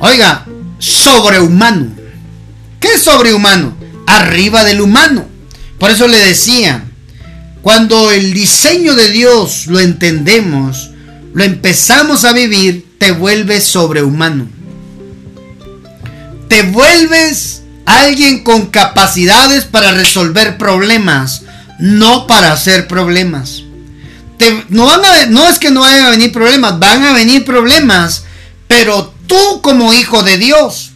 oiga, 0.00 0.46
sobrehumano. 0.78 1.99
¿Qué 2.80 2.94
es 2.94 3.02
sobrehumano? 3.02 3.76
Arriba 4.06 4.64
del 4.64 4.80
humano. 4.80 5.26
Por 5.78 5.90
eso 5.90 6.08
le 6.08 6.18
decía, 6.18 6.84
cuando 7.62 8.10
el 8.10 8.32
diseño 8.32 8.94
de 8.94 9.10
Dios 9.10 9.66
lo 9.66 9.80
entendemos, 9.80 10.90
lo 11.34 11.44
empezamos 11.44 12.24
a 12.24 12.32
vivir, 12.32 12.86
te 12.98 13.12
vuelves 13.12 13.64
sobrehumano. 13.64 14.48
Te 16.48 16.62
vuelves 16.62 17.62
alguien 17.86 18.42
con 18.42 18.66
capacidades 18.66 19.64
para 19.64 19.92
resolver 19.92 20.58
problemas, 20.58 21.42
no 21.78 22.26
para 22.26 22.52
hacer 22.52 22.88
problemas. 22.88 23.62
no, 24.68 24.86
van 24.86 25.04
a, 25.04 25.26
no 25.26 25.48
es 25.48 25.58
que 25.58 25.70
no 25.70 25.80
vayan 25.80 26.06
a 26.06 26.10
venir 26.10 26.32
problemas, 26.32 26.78
van 26.78 27.04
a 27.04 27.12
venir 27.12 27.44
problemas, 27.44 28.24
pero 28.66 29.14
tú 29.26 29.60
como 29.62 29.92
hijo 29.92 30.22
de 30.22 30.38
Dios 30.38 30.92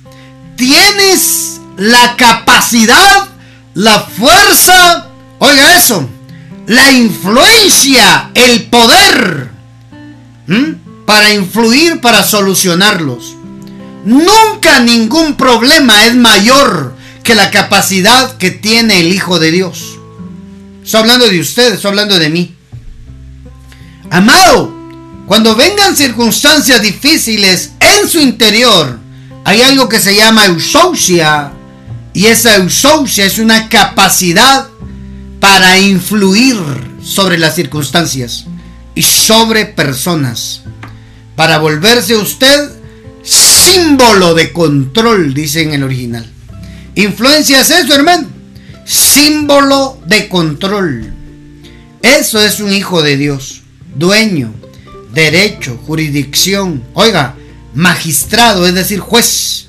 tienes 0.57 1.54
la 1.76 2.16
capacidad, 2.16 3.28
la 3.74 4.00
fuerza, 4.00 5.08
oiga 5.38 5.76
eso, 5.76 6.08
la 6.66 6.92
influencia, 6.92 8.30
el 8.34 8.64
poder 8.64 9.50
para 11.06 11.32
influir, 11.32 12.00
para 12.00 12.22
solucionarlos. 12.22 13.34
Nunca 14.04 14.80
ningún 14.80 15.34
problema 15.34 16.04
es 16.04 16.14
mayor 16.14 16.94
que 17.22 17.34
la 17.34 17.50
capacidad 17.50 18.37
que 18.37 18.50
tiene 18.50 19.00
el 19.00 19.12
Hijo 19.12 19.38
de 19.38 19.50
Dios. 19.50 19.98
Estoy 20.84 21.00
hablando 21.00 21.26
de 21.26 21.40
ustedes, 21.40 21.74
estoy 21.74 21.90
hablando 21.90 22.18
de 22.18 22.28
mí. 22.28 22.54
Amado, 24.10 24.72
cuando 25.26 25.56
vengan 25.56 25.96
circunstancias 25.96 26.82
difíciles 26.82 27.70
en 27.80 28.08
su 28.08 28.20
interior, 28.20 28.98
hay 29.44 29.62
algo 29.62 29.88
que 29.88 29.98
se 29.98 30.14
llama 30.14 30.44
eusausia. 30.44 31.54
Y 32.14 32.27
esa 32.27 32.57
eusausia 32.57 33.27
es 33.27 33.38
una 33.38 33.68
capacidad 33.68 34.68
para 35.40 35.79
influir 35.79 36.57
sobre 37.03 37.37
las 37.38 37.57
circunstancias 37.57 38.46
y 38.94 39.03
sobre 39.03 39.66
personas. 39.66 40.62
Para 41.35 41.59
volverse 41.59 42.16
usted 42.16 42.70
símbolo 43.22 44.35
de 44.35 44.53
control, 44.53 45.35
dice 45.35 45.62
en 45.62 45.74
el 45.74 45.83
original. 45.83 46.31
Influencia 46.94 47.61
es 47.61 47.70
eso, 47.70 47.94
hermano. 47.94 48.29
Símbolo 48.87 49.98
de 50.07 50.29
control. 50.29 51.12
Eso 52.03 52.40
es 52.40 52.61
un 52.61 52.72
hijo 52.72 53.03
de 53.03 53.16
Dios. 53.16 53.62
Dueño, 53.96 54.55
derecho, 55.12 55.81
jurisdicción. 55.85 56.85
Oiga, 56.94 57.35
magistrado, 57.74 58.66
es 58.66 58.74
decir, 58.74 59.00
juez. 59.00 59.63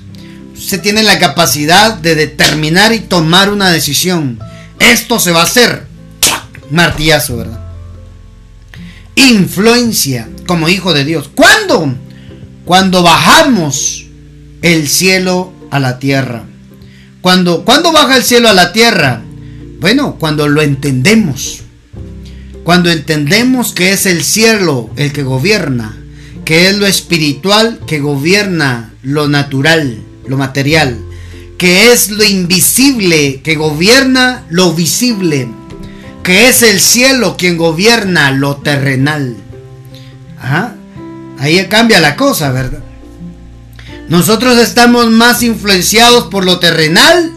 Usted 0.66 0.80
tiene 0.80 1.04
la 1.04 1.20
capacidad 1.20 1.94
de 1.94 2.16
determinar 2.16 2.92
y 2.92 2.98
tomar 2.98 3.52
una 3.52 3.70
decisión. 3.70 4.40
Esto 4.80 5.20
se 5.20 5.30
va 5.30 5.42
a 5.42 5.44
hacer. 5.44 5.86
Martillazo, 6.72 7.36
¿verdad? 7.36 7.60
Influencia 9.14 10.28
como 10.44 10.68
hijo 10.68 10.92
de 10.92 11.04
Dios. 11.04 11.30
¿Cuándo? 11.32 11.94
Cuando 12.64 13.04
bajamos 13.04 14.06
el 14.60 14.88
cielo 14.88 15.52
a 15.70 15.78
la 15.78 16.00
tierra. 16.00 16.46
Cuando, 17.20 17.64
¿Cuándo 17.64 17.92
baja 17.92 18.16
el 18.16 18.24
cielo 18.24 18.48
a 18.48 18.52
la 18.52 18.72
tierra? 18.72 19.22
Bueno, 19.78 20.16
cuando 20.18 20.48
lo 20.48 20.62
entendemos. 20.62 21.60
Cuando 22.64 22.90
entendemos 22.90 23.72
que 23.72 23.92
es 23.92 24.04
el 24.04 24.24
cielo 24.24 24.90
el 24.96 25.12
que 25.12 25.22
gobierna, 25.22 25.96
que 26.44 26.68
es 26.68 26.76
lo 26.76 26.88
espiritual 26.88 27.78
que 27.86 28.00
gobierna 28.00 28.94
lo 29.04 29.28
natural, 29.28 30.02
lo 30.28 30.36
material, 30.36 30.98
que 31.58 31.92
es 31.92 32.10
lo 32.10 32.24
invisible 32.24 33.40
que 33.42 33.54
gobierna 33.54 34.44
lo 34.50 34.72
visible, 34.74 35.48
que 36.22 36.48
es 36.48 36.62
el 36.62 36.80
cielo 36.80 37.36
quien 37.36 37.56
gobierna 37.56 38.30
lo 38.30 38.56
terrenal. 38.56 39.36
Ahí 41.38 41.64
cambia 41.68 42.00
la 42.00 42.16
cosa, 42.16 42.50
¿verdad? 42.50 42.80
Nosotros 44.08 44.58
estamos 44.58 45.10
más 45.10 45.42
influenciados 45.42 46.28
por 46.28 46.44
lo 46.44 46.58
terrenal 46.60 47.32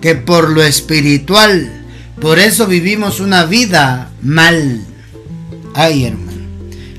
que 0.00 0.14
por 0.14 0.50
lo 0.50 0.62
espiritual. 0.62 1.84
Por 2.20 2.38
eso 2.38 2.66
vivimos 2.66 3.20
una 3.20 3.44
vida 3.44 4.10
mal. 4.22 4.84
Ay, 5.74 6.06
hermano. 6.06 6.42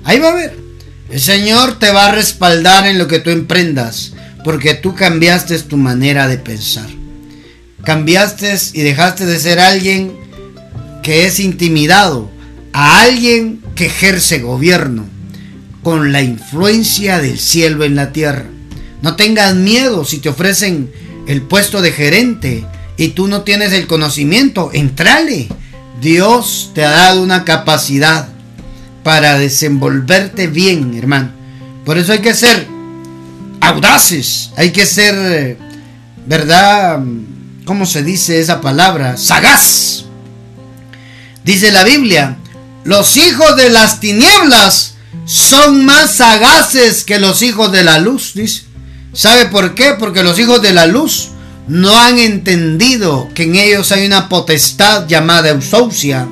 Ahí 0.04 0.20
va 0.20 0.30
a 0.30 0.36
ver. 0.36 0.58
El 1.10 1.20
Señor 1.20 1.80
te 1.80 1.92
va 1.92 2.08
a 2.08 2.12
respaldar 2.12 2.88
en 2.88 2.98
lo 2.98 3.08
que 3.08 3.20
tú 3.20 3.30
emprendas. 3.30 4.13
Porque 4.44 4.74
tú 4.74 4.96
cambiaste 4.96 5.58
tu 5.60 5.78
manera 5.78 6.28
de 6.28 6.38
pensar. 6.38 6.88
Cambiaste 7.84 8.58
y 8.74 8.82
dejaste 8.82 9.26
de 9.26 9.40
ser 9.40 9.60
alguien 9.60 10.14
que 11.02 11.26
es 11.26 11.40
intimidado 11.40 12.30
a 12.72 13.02
alguien 13.02 13.62
que 13.76 13.88
ejerce 13.88 14.40
gobierno 14.40 15.06
con 15.84 16.12
la 16.12 16.22
influencia 16.22 17.20
del 17.20 17.38
cielo 17.40 17.84
en 17.84 17.96
la 17.96 18.12
tierra. 18.14 18.46
No 19.02 19.16
tengas 19.16 19.54
miedo 19.56 20.06
si 20.06 20.20
te 20.20 20.30
ofrecen 20.30 20.92
el 21.28 21.42
puesto 21.42 21.82
de 21.82 21.92
gerente 21.92 22.66
y 22.98 23.10
tú 23.10 23.28
no 23.28 23.42
tienes 23.42 23.74
el 23.74 23.86
conocimiento, 23.86 24.72
entrale. 24.74 25.50
Dios 26.02 26.72
te 26.74 26.84
ha 26.84 26.92
dado 26.92 27.22
una 27.22 27.44
capacidad 27.44 28.30
para 29.04 29.38
desenvolverte 29.38 30.48
bien, 30.48 30.94
hermano. 30.96 31.32
Por 31.86 31.98
eso 31.98 32.14
hay 32.14 32.20
que 32.20 32.34
ser 32.34 32.66
audaces, 33.68 34.52
hay 34.58 34.72
que 34.72 34.86
ser, 34.86 35.58
¿verdad? 36.26 37.00
¿Cómo 37.66 37.86
se 37.86 38.04
dice 38.04 38.40
esa 38.40 38.62
palabra? 38.62 39.18
Sagaz. 39.18 40.06
Dice 41.44 41.72
la 41.72 41.84
Biblia, 41.84 42.38
los 42.84 43.18
hijos 43.18 43.56
de 43.56 43.70
las 43.70 44.00
tinieblas 44.00 44.96
son 45.26 45.86
más 45.86 46.16
sagaces 46.16 47.04
que 47.04 47.20
los 47.20 47.42
hijos 47.42 47.72
de 47.72 47.84
la 47.84 48.00
luz. 48.00 48.34
¿Sabe 49.14 49.46
por 49.46 49.76
qué? 49.76 49.96
Porque 49.98 50.24
los 50.24 50.40
hijos 50.40 50.62
de 50.62 50.74
la 50.74 50.86
luz 50.86 51.30
no 51.68 51.98
han 51.98 52.20
entendido 52.20 53.30
que 53.34 53.44
en 53.44 53.56
ellos 53.56 53.92
hay 53.92 54.06
una 54.06 54.28
potestad 54.28 55.08
llamada 55.08 55.50
eusausia 55.50 56.28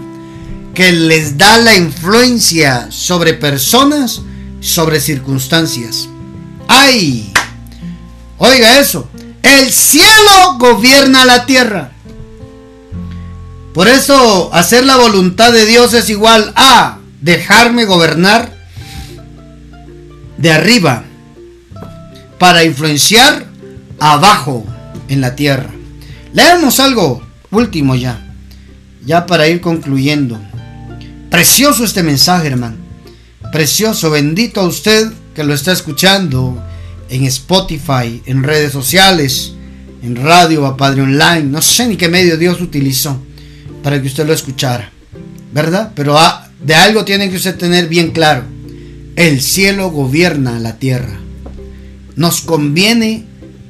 que 0.73 0.91
les 0.91 1.37
da 1.37 1.57
la 1.57 1.75
influencia 1.75 2.87
sobre 2.89 3.33
personas, 3.33 4.21
sobre 4.59 4.99
circunstancias. 4.99 6.09
Oiga 8.37 8.79
eso. 8.79 9.07
El 9.43 9.71
cielo 9.71 10.57
gobierna 10.57 11.25
la 11.25 11.45
tierra. 11.45 11.91
Por 13.73 13.87
eso 13.87 14.53
hacer 14.53 14.85
la 14.85 14.97
voluntad 14.97 15.51
de 15.53 15.65
Dios 15.65 15.93
es 15.93 16.09
igual 16.09 16.51
a 16.55 16.97
dejarme 17.21 17.85
gobernar 17.85 18.51
de 20.37 20.51
arriba 20.51 21.03
para 22.39 22.63
influenciar 22.63 23.45
abajo 23.99 24.65
en 25.07 25.21
la 25.21 25.35
tierra. 25.35 25.69
Leemos 26.33 26.79
algo 26.79 27.21
último 27.51 27.95
ya, 27.95 28.33
ya 29.05 29.25
para 29.25 29.47
ir 29.47 29.61
concluyendo. 29.61 30.39
Precioso 31.29 31.85
este 31.85 32.03
mensaje, 32.03 32.47
hermano. 32.47 32.77
Precioso, 33.51 34.09
bendito 34.09 34.59
a 34.61 34.65
usted 34.67 35.11
que 35.33 35.43
lo 35.43 35.53
está 35.53 35.71
escuchando 35.71 36.61
en 37.11 37.25
Spotify, 37.25 38.21
en 38.25 38.43
redes 38.43 38.71
sociales, 38.71 39.53
en 40.01 40.15
radio, 40.15 40.65
a 40.65 40.77
Padre 40.77 41.03
Online. 41.03 41.43
No 41.43 41.61
sé 41.61 41.87
ni 41.87 41.97
qué 41.97 42.09
medio 42.09 42.37
Dios 42.37 42.61
utilizó 42.61 43.21
para 43.83 44.01
que 44.01 44.07
usted 44.07 44.25
lo 44.25 44.33
escuchara, 44.33 44.91
¿verdad? 45.53 45.91
Pero 45.95 46.17
de 46.63 46.73
algo 46.73 47.05
tiene 47.05 47.29
que 47.29 47.35
usted 47.35 47.55
tener 47.57 47.87
bien 47.87 48.11
claro. 48.11 48.43
El 49.15 49.41
cielo 49.41 49.91
gobierna 49.91 50.57
la 50.59 50.77
tierra. 50.77 51.19
Nos 52.15 52.41
conviene 52.41 53.25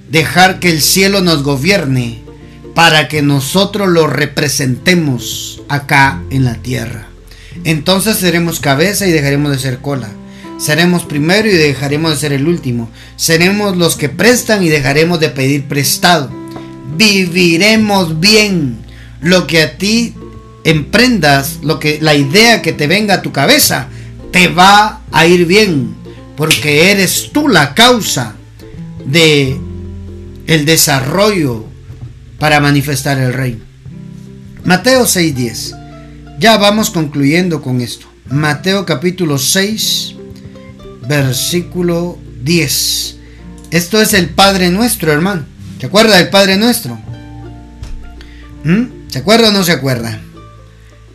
dejar 0.09 0.59
que 0.59 0.69
el 0.69 0.81
cielo 0.81 1.21
nos 1.21 1.41
gobierne 1.41 2.21
para 2.75 3.07
que 3.07 3.21
nosotros 3.21 3.89
lo 3.89 4.07
representemos 4.07 5.61
acá 5.67 6.21
en 6.29 6.45
la 6.45 6.55
tierra. 6.55 7.07
Entonces 7.63 8.17
seremos 8.17 8.59
cabeza 8.59 9.07
y 9.07 9.11
dejaremos 9.11 9.51
de 9.51 9.59
ser 9.59 9.79
cola. 9.79 10.09
Seremos 10.61 11.05
primero 11.05 11.47
y 11.47 11.53
dejaremos 11.53 12.11
de 12.11 12.17
ser 12.17 12.33
el 12.33 12.47
último. 12.47 12.87
Seremos 13.15 13.77
los 13.77 13.95
que 13.95 14.09
prestan 14.09 14.63
y 14.63 14.69
dejaremos 14.69 15.19
de 15.19 15.29
pedir 15.29 15.67
prestado. 15.67 16.29
Viviremos 16.95 18.19
bien. 18.19 18.77
Lo 19.21 19.47
que 19.47 19.63
a 19.63 19.77
ti 19.79 20.13
emprendas, 20.63 21.61
lo 21.63 21.79
que 21.79 21.97
la 21.99 22.13
idea 22.13 22.61
que 22.61 22.73
te 22.73 22.85
venga 22.85 23.15
a 23.15 23.21
tu 23.23 23.31
cabeza, 23.31 23.87
te 24.31 24.49
va 24.49 25.01
a 25.11 25.25
ir 25.25 25.47
bien, 25.47 25.95
porque 26.37 26.91
eres 26.91 27.31
tú 27.33 27.47
la 27.47 27.73
causa 27.73 28.35
de 29.03 29.59
el 30.45 30.65
desarrollo 30.65 31.65
para 32.37 32.59
manifestar 32.59 33.17
el 33.17 33.33
reino. 33.33 33.63
Mateo 34.63 35.07
6:10. 35.07 35.75
Ya 36.39 36.57
vamos 36.57 36.91
concluyendo 36.91 37.63
con 37.63 37.81
esto. 37.81 38.05
Mateo 38.29 38.85
capítulo 38.85 39.39
6, 39.39 40.17
versículo 41.01 42.17
10. 42.43 43.15
Esto 43.71 44.01
es 44.01 44.13
el 44.13 44.29
Padre 44.29 44.69
nuestro, 44.69 45.11
hermano. 45.11 45.45
¿Se 45.79 45.85
acuerda 45.87 46.17
del 46.17 46.29
Padre 46.29 46.57
nuestro? 46.57 46.99
¿Mm? 48.63 49.09
¿Se 49.09 49.19
acuerda 49.19 49.49
o 49.49 49.51
no 49.51 49.63
se 49.63 49.71
acuerda? 49.71 50.21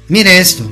Mire 0.08 0.38
esto. 0.38 0.70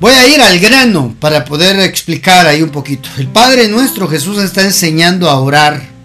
Voy 0.00 0.12
a 0.12 0.28
ir 0.28 0.40
al 0.40 0.58
grano 0.60 1.16
para 1.18 1.44
poder 1.44 1.78
explicar 1.80 2.46
ahí 2.46 2.62
un 2.62 2.70
poquito. 2.70 3.08
El 3.18 3.28
Padre 3.28 3.68
nuestro 3.68 4.08
Jesús 4.08 4.38
está 4.38 4.62
enseñando 4.62 5.28
a 5.28 5.40
orar 5.40 5.98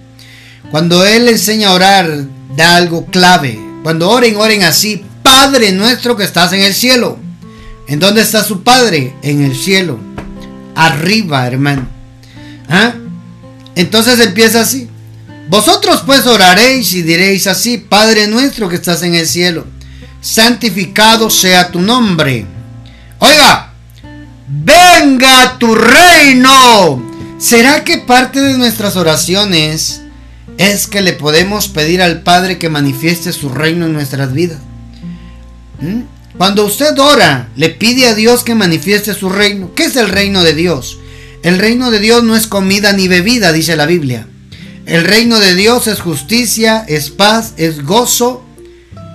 cuando 0.74 1.06
Él 1.06 1.30
enseña 1.30 1.68
a 1.68 1.74
orar, 1.74 2.26
da 2.58 2.78
algo 2.78 3.06
clave. 3.06 3.60
Cuando 3.84 4.10
oren, 4.10 4.38
oren 4.38 4.64
así. 4.64 5.06
Padre 5.22 5.72
nuestro 5.72 6.18
que 6.18 6.24
estás 6.24 6.52
en 6.54 6.62
el 6.62 6.74
cielo. 6.74 7.20
¿En 7.88 8.00
dónde 8.00 8.22
está 8.22 8.44
su 8.44 8.64
Padre? 8.64 9.14
En 9.22 9.44
el 9.44 9.56
cielo. 9.56 10.00
Arriba, 10.76 11.46
hermano. 11.48 11.88
¿Ah? 12.70 12.94
Entonces 13.76 14.20
empieza 14.20 14.62
así. 14.62 14.90
Vosotros 15.50 16.04
pues 16.06 16.26
oraréis 16.26 16.94
y 16.94 17.02
diréis 17.02 17.48
así, 17.48 17.78
Padre 17.78 18.28
nuestro 18.28 18.70
que 18.70 18.76
estás 18.76 19.04
en 19.04 19.14
el 19.14 19.28
cielo, 19.28 19.68
santificado 20.22 21.30
sea 21.30 21.70
tu 21.70 21.82
nombre. 21.82 22.46
Oiga, 23.20 23.74
venga 24.48 25.58
tu 25.60 25.76
reino. 25.76 27.04
¿Será 27.38 27.84
que 27.84 27.98
parte 27.98 28.40
de 28.40 28.58
nuestras 28.58 28.96
oraciones 28.96 30.04
es 30.58 30.88
que 30.88 31.02
le 31.02 31.14
podemos 31.14 31.68
pedir 31.68 32.02
al 32.02 32.22
Padre 32.22 32.58
que 32.58 32.70
manifieste 32.70 33.32
su 33.34 33.50
reino 33.50 33.86
en 33.86 33.94
nuestras 33.94 34.34
vidas. 34.34 34.60
¿Mm? 35.80 36.02
Cuando 36.38 36.66
usted 36.66 36.98
ora, 36.98 37.50
le 37.56 37.70
pide 37.70 38.08
a 38.08 38.16
Dios 38.16 38.44
que 38.44 38.56
manifieste 38.56 39.14
su 39.14 39.30
reino. 39.30 39.74
¿Qué 39.76 39.86
es 39.86 39.96
el 39.96 40.10
reino 40.10 40.44
de 40.44 40.56
Dios? 40.56 41.00
El 41.44 41.60
reino 41.60 41.92
de 41.92 42.00
Dios 42.00 42.24
no 42.24 42.36
es 42.36 42.48
comida 42.48 42.94
ni 42.94 43.08
bebida, 43.08 43.52
dice 43.52 43.76
la 43.76 43.86
Biblia. 43.86 44.28
El 44.86 45.04
reino 45.04 45.40
de 45.40 45.56
Dios 45.56 45.88
es 45.88 46.00
justicia, 46.00 46.84
es 46.88 47.10
paz, 47.10 47.54
es 47.58 47.84
gozo 47.84 48.44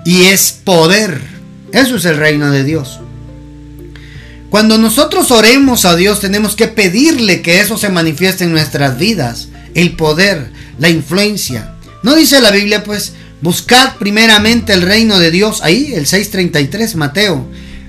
y 0.04 0.24
es 0.24 0.52
poder. 0.52 1.20
Eso 1.72 1.96
es 1.96 2.04
el 2.04 2.16
reino 2.16 2.50
de 2.50 2.64
Dios. 2.64 3.00
Cuando 4.50 4.78
nosotros 4.78 5.30
oremos 5.30 5.84
a 5.84 5.96
Dios 5.96 6.20
tenemos 6.20 6.56
que 6.56 6.68
pedirle 6.68 7.42
que 7.42 7.60
eso 7.60 7.76
se 7.76 7.90
manifieste 7.90 8.44
en 8.44 8.52
nuestras 8.52 8.98
vidas. 8.98 9.48
El 9.74 9.96
poder, 9.96 10.52
la 10.78 10.88
influencia. 10.88 11.74
¿No 12.02 12.14
dice 12.14 12.40
la 12.40 12.50
Biblia 12.50 12.84
pues, 12.84 13.12
buscad 13.41 13.97
primeramente 13.97 14.72
el 14.72 14.82
reino 14.82 15.18
de 15.18 15.30
Dios? 15.30 15.61
Ahí, 15.62 15.93
el 15.95 16.07
6.33, 16.07 16.95
Mateo 16.95 17.49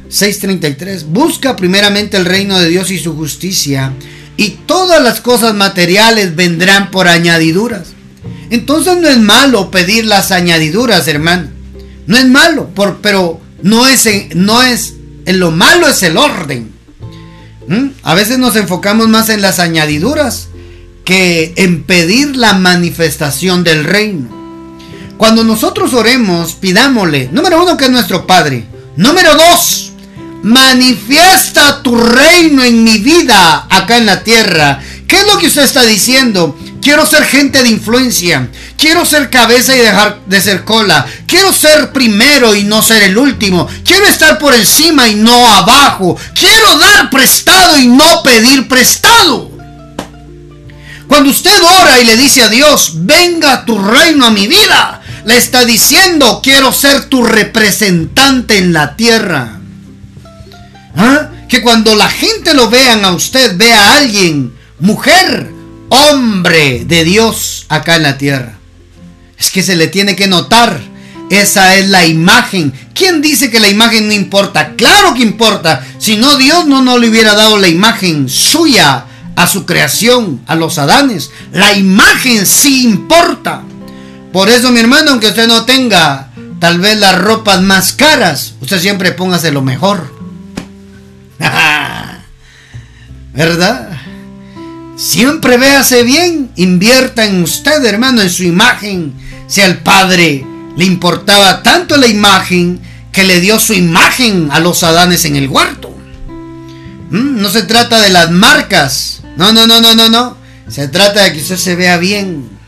6.33. 0.09 1.05
Busca 1.05 1.55
primeramente 1.55 2.17
el 2.17 2.25
reino 2.25 2.59
de 2.59 2.69
Dios 2.69 2.91
y 2.91 2.99
su 2.99 3.15
justicia. 3.15 3.93
Y 4.37 4.51
todas 4.65 5.01
las 5.01 5.21
cosas 5.21 5.53
materiales 5.53 6.35
vendrán 6.35 6.91
por 6.91 7.07
añadiduras. 7.07 7.89
Entonces 8.49 8.97
no 8.97 9.07
es 9.07 9.19
malo 9.19 9.69
pedir 9.69 10.05
las 10.05 10.31
añadiduras, 10.31 11.07
hermano. 11.07 11.49
No 12.07 12.17
es 12.17 12.25
malo, 12.27 12.69
por, 12.73 12.97
pero 12.97 13.39
no 13.61 13.87
es, 13.87 14.05
en, 14.07 14.29
no 14.33 14.63
es, 14.63 14.95
lo 15.27 15.51
malo 15.51 15.87
es 15.87 16.01
el 16.01 16.17
orden. 16.17 16.71
¿Mm? 17.67 17.89
A 18.01 18.15
veces 18.15 18.39
nos 18.39 18.55
enfocamos 18.55 19.07
más 19.09 19.29
en 19.29 19.43
las 19.43 19.59
añadiduras 19.59 20.47
que 21.05 21.53
en 21.57 21.83
pedir 21.83 22.35
la 22.35 22.53
manifestación 22.53 23.63
del 23.63 23.83
reino. 23.83 24.38
Cuando 25.19 25.43
nosotros 25.43 25.93
oremos, 25.93 26.53
pidámosle, 26.53 27.27
número 27.33 27.61
uno, 27.61 27.75
que 27.75 27.83
es 27.83 27.91
nuestro 27.91 28.25
Padre. 28.25 28.63
Número 28.95 29.35
dos, 29.35 29.91
manifiesta 30.43 31.83
tu 31.83 31.97
reino 31.97 32.63
en 32.63 32.85
mi 32.85 32.99
vida 32.99 33.67
acá 33.69 33.97
en 33.97 34.05
la 34.05 34.23
tierra. 34.23 34.79
¿Qué 35.09 35.17
es 35.17 35.27
lo 35.27 35.37
que 35.37 35.47
usted 35.47 35.63
está 35.63 35.83
diciendo? 35.83 36.57
Quiero 36.81 37.05
ser 37.05 37.25
gente 37.25 37.61
de 37.61 37.67
influencia. 37.67 38.47
Quiero 38.77 39.03
ser 39.03 39.29
cabeza 39.29 39.75
y 39.75 39.79
dejar 39.79 40.21
de 40.25 40.39
ser 40.39 40.63
cola. 40.63 41.05
Quiero 41.27 41.51
ser 41.51 41.91
primero 41.91 42.55
y 42.55 42.63
no 42.63 42.81
ser 42.81 43.03
el 43.03 43.17
último. 43.17 43.67
Quiero 43.83 44.05
estar 44.05 44.39
por 44.39 44.53
encima 44.53 45.09
y 45.09 45.15
no 45.15 45.49
abajo. 45.49 46.17
Quiero 46.33 46.77
dar 46.77 47.09
prestado 47.09 47.77
y 47.77 47.87
no 47.87 48.23
pedir 48.23 48.69
prestado. 48.69 49.51
Cuando 51.09 51.31
usted 51.31 51.61
ora 51.81 51.99
y 51.99 52.05
le 52.05 52.15
dice 52.15 52.43
a 52.43 52.49
Dios, 52.49 52.91
venga 52.93 53.65
tu 53.65 53.77
reino 53.79 54.27
a 54.27 54.29
mi 54.29 54.47
vida, 54.47 55.01
le 55.29 55.37
está 55.37 55.63
diciendo, 55.63 56.41
quiero 56.41 56.73
ser 56.73 57.05
tu 57.05 57.23
representante 57.23 58.57
en 58.57 58.73
la 58.73 58.95
tierra. 58.95 59.59
¿Ah? 60.95 61.29
Que 61.47 61.61
cuando 61.61 61.95
la 61.95 62.09
gente 62.09 62.55
lo 62.55 62.67
vean 62.67 63.05
a 63.05 63.11
usted, 63.11 63.55
vea 63.55 63.79
a 63.79 63.97
alguien, 63.97 64.55
mujer, 64.79 65.51
hombre 65.89 66.83
de 66.83 67.03
Dios 67.03 67.67
acá 67.69 67.97
en 67.97 68.03
la 68.03 68.17
tierra. 68.17 68.57
Es 69.37 69.51
que 69.51 69.61
se 69.61 69.75
le 69.75 69.85
tiene 69.85 70.15
que 70.15 70.27
notar. 70.27 70.81
Esa 71.29 71.75
es 71.75 71.89
la 71.89 72.07
imagen. 72.07 72.73
¿Quién 72.95 73.21
dice 73.21 73.51
que 73.51 73.59
la 73.59 73.69
imagen 73.69 74.07
no 74.07 74.13
importa? 74.13 74.73
Claro 74.75 75.13
que 75.13 75.21
importa. 75.21 75.85
Si 75.99 76.17
no, 76.17 76.37
Dios 76.37 76.65
no 76.65 76.81
nos 76.81 76.99
le 76.99 77.07
hubiera 77.07 77.35
dado 77.35 77.59
la 77.59 77.67
imagen 77.67 78.27
suya 78.29 79.05
a 79.35 79.47
su 79.47 79.67
creación, 79.67 80.41
a 80.47 80.55
los 80.55 80.79
Adanes. 80.79 81.29
La 81.51 81.77
imagen 81.77 82.47
sí 82.47 82.83
importa. 82.83 83.61
Por 84.31 84.49
eso, 84.49 84.71
mi 84.71 84.79
hermano, 84.79 85.11
aunque 85.11 85.27
usted 85.27 85.47
no 85.47 85.65
tenga 85.65 86.29
tal 86.59 86.79
vez 86.79 86.97
las 86.99 87.17
ropas 87.17 87.61
más 87.61 87.93
caras, 87.93 88.53
usted 88.61 88.79
siempre 88.79 89.11
póngase 89.11 89.51
lo 89.51 89.61
mejor. 89.61 90.13
¿Verdad? 93.33 93.89
Siempre 94.97 95.57
véase 95.57 96.03
bien, 96.03 96.51
invierta 96.57 97.25
en 97.25 97.41
usted, 97.41 97.83
hermano, 97.85 98.21
en 98.21 98.29
su 98.29 98.43
imagen. 98.43 99.13
Si 99.47 99.61
al 99.61 99.77
Padre 99.79 100.45
le 100.75 100.85
importaba 100.85 101.63
tanto 101.63 101.97
la 101.97 102.07
imagen 102.07 102.81
que 103.11 103.23
le 103.23 103.39
dio 103.39 103.59
su 103.59 103.73
imagen 103.73 104.49
a 104.51 104.59
los 104.59 104.83
Adanes 104.83 105.25
en 105.25 105.35
el 105.37 105.47
huerto. 105.47 105.89
Mm, 107.09 107.41
no 107.41 107.49
se 107.49 107.63
trata 107.63 108.01
de 108.01 108.09
las 108.09 108.29
marcas. 108.29 109.21
No, 109.37 109.51
no, 109.51 109.65
no, 109.65 109.81
no, 109.81 109.95
no, 109.95 110.09
no. 110.09 110.37
Se 110.67 110.87
trata 110.87 111.23
de 111.23 111.33
que 111.33 111.39
usted 111.39 111.57
se 111.57 111.75
vea 111.75 111.97
bien. 111.97 112.58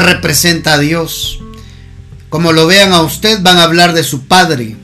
Representa 0.00 0.74
a 0.74 0.78
Dios. 0.78 1.40
Como 2.28 2.52
lo 2.52 2.66
vean 2.66 2.92
a 2.92 3.02
usted, 3.02 3.40
van 3.42 3.58
a 3.58 3.64
hablar 3.64 3.92
de 3.92 4.02
su 4.02 4.26
Padre. 4.26 4.76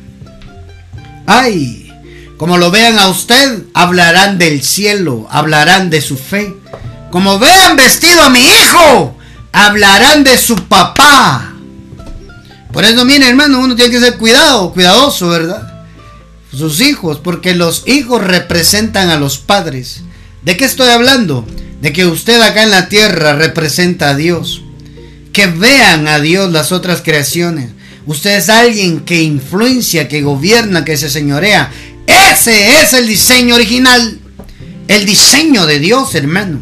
Ay, 1.26 1.92
como 2.36 2.56
lo 2.56 2.70
vean 2.70 2.98
a 2.98 3.08
usted, 3.08 3.64
hablarán 3.74 4.38
del 4.38 4.62
cielo, 4.62 5.28
hablarán 5.30 5.90
de 5.90 6.00
su 6.00 6.16
fe. 6.16 6.56
Como 7.10 7.38
vean 7.38 7.76
vestido 7.76 8.22
a 8.22 8.30
mi 8.30 8.40
hijo, 8.40 9.14
hablarán 9.52 10.24
de 10.24 10.38
su 10.38 10.56
papá. 10.56 11.54
Por 12.72 12.84
eso, 12.84 13.04
mire, 13.04 13.28
hermano, 13.28 13.60
uno 13.60 13.76
tiene 13.76 13.90
que 13.90 14.00
ser 14.00 14.16
cuidado, 14.16 14.72
cuidadoso, 14.72 15.28
¿verdad? 15.28 15.84
Sus 16.56 16.80
hijos, 16.80 17.18
porque 17.18 17.54
los 17.54 17.86
hijos 17.86 18.22
representan 18.22 19.10
a 19.10 19.18
los 19.18 19.38
padres. 19.38 20.02
¿De 20.42 20.56
qué 20.56 20.64
estoy 20.64 20.88
hablando? 20.88 21.46
De 21.82 21.92
que 21.92 22.06
usted 22.06 22.40
acá 22.40 22.62
en 22.62 22.70
la 22.70 22.88
tierra 22.88 23.34
representa 23.34 24.10
a 24.10 24.14
Dios. 24.14 24.62
Que 25.32 25.46
vean 25.46 26.08
a 26.08 26.20
Dios 26.20 26.50
las 26.52 26.72
otras 26.72 27.02
creaciones. 27.02 27.70
Usted 28.06 28.38
es 28.38 28.48
alguien 28.48 29.00
que 29.00 29.22
influencia, 29.22 30.08
que 30.08 30.22
gobierna, 30.22 30.84
que 30.84 30.96
se 30.96 31.10
señorea. 31.10 31.70
Ese 32.06 32.80
es 32.80 32.92
el 32.92 33.06
diseño 33.06 33.54
original. 33.54 34.18
El 34.88 35.06
diseño 35.06 35.66
de 35.66 35.78
Dios, 35.78 36.14
hermano. 36.14 36.60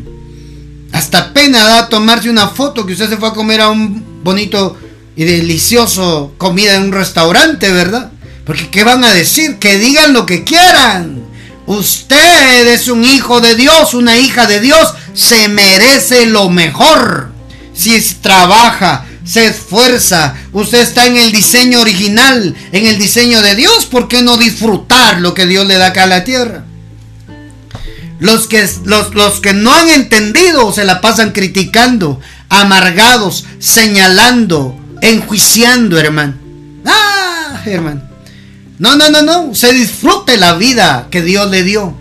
Hasta 0.92 1.32
pena 1.32 1.64
da 1.64 1.88
tomarse 1.88 2.28
una 2.28 2.48
foto 2.48 2.84
que 2.84 2.92
usted 2.92 3.08
se 3.08 3.16
fue 3.16 3.28
a 3.28 3.32
comer 3.32 3.60
a 3.60 3.70
un 3.70 4.22
bonito 4.22 4.76
y 5.16 5.24
delicioso 5.24 6.34
comida 6.38 6.74
en 6.76 6.84
un 6.84 6.92
restaurante, 6.92 7.70
¿verdad? 7.72 8.12
Porque 8.44 8.68
¿qué 8.68 8.84
van 8.84 9.04
a 9.04 9.12
decir? 9.12 9.58
Que 9.58 9.78
digan 9.78 10.12
lo 10.12 10.26
que 10.26 10.44
quieran. 10.44 11.22
Usted 11.66 12.68
es 12.68 12.88
un 12.88 13.04
hijo 13.04 13.40
de 13.40 13.54
Dios, 13.54 13.94
una 13.94 14.16
hija 14.16 14.46
de 14.46 14.60
Dios, 14.60 14.94
se 15.14 15.48
merece 15.48 16.26
lo 16.26 16.48
mejor. 16.48 17.37
Si 17.78 17.96
trabaja, 18.20 19.06
se 19.24 19.46
esfuerza, 19.46 20.34
usted 20.52 20.80
está 20.80 21.06
en 21.06 21.16
el 21.16 21.30
diseño 21.30 21.80
original, 21.80 22.56
en 22.72 22.86
el 22.86 22.98
diseño 22.98 23.40
de 23.40 23.54
Dios, 23.54 23.86
¿por 23.86 24.08
qué 24.08 24.20
no 24.20 24.36
disfrutar 24.36 25.20
lo 25.20 25.32
que 25.32 25.46
Dios 25.46 25.64
le 25.64 25.76
da 25.76 25.86
acá 25.86 26.02
a 26.02 26.08
la 26.08 26.24
tierra? 26.24 26.64
Los 28.18 28.48
que, 28.48 28.68
los, 28.84 29.14
los 29.14 29.38
que 29.38 29.52
no 29.52 29.72
han 29.72 29.90
entendido 29.90 30.72
se 30.72 30.84
la 30.84 31.00
pasan 31.00 31.30
criticando, 31.30 32.20
amargados, 32.48 33.44
señalando, 33.60 34.76
enjuiciando, 35.00 36.00
hermano. 36.00 36.34
Ah, 36.84 37.62
hermano. 37.64 38.02
No, 38.80 38.96
no, 38.96 39.08
no, 39.08 39.22
no. 39.22 39.54
Se 39.54 39.72
disfrute 39.72 40.36
la 40.36 40.54
vida 40.54 41.06
que 41.12 41.22
Dios 41.22 41.48
le 41.48 41.62
dio. 41.62 41.96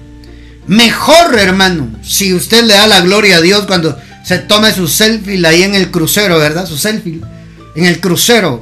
Mejor, 0.66 1.38
hermano, 1.38 1.88
si 2.04 2.34
usted 2.34 2.64
le 2.64 2.74
da 2.74 2.88
la 2.88 3.02
gloria 3.02 3.38
a 3.38 3.42
Dios 3.42 3.68
cuando 3.68 3.96
se 4.28 4.40
tome 4.40 4.74
su 4.74 4.90
selfie 4.90 5.48
ahí 5.48 5.64
en 5.64 5.74
el 5.74 5.90
crucero, 5.90 6.38
¿verdad? 6.38 6.68
Su 6.68 6.78
selfie 6.78 7.22
en 7.78 7.86
el 7.86 8.02
crucero. 8.02 8.62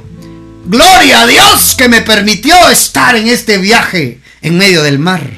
Gloria 0.64 1.22
a 1.22 1.26
Dios 1.26 1.74
que 1.76 1.88
me 1.88 2.02
permitió 2.02 2.54
estar 2.68 3.16
en 3.16 3.26
este 3.26 3.58
viaje 3.58 4.20
en 4.42 4.56
medio 4.56 4.84
del 4.84 5.00
mar. 5.00 5.28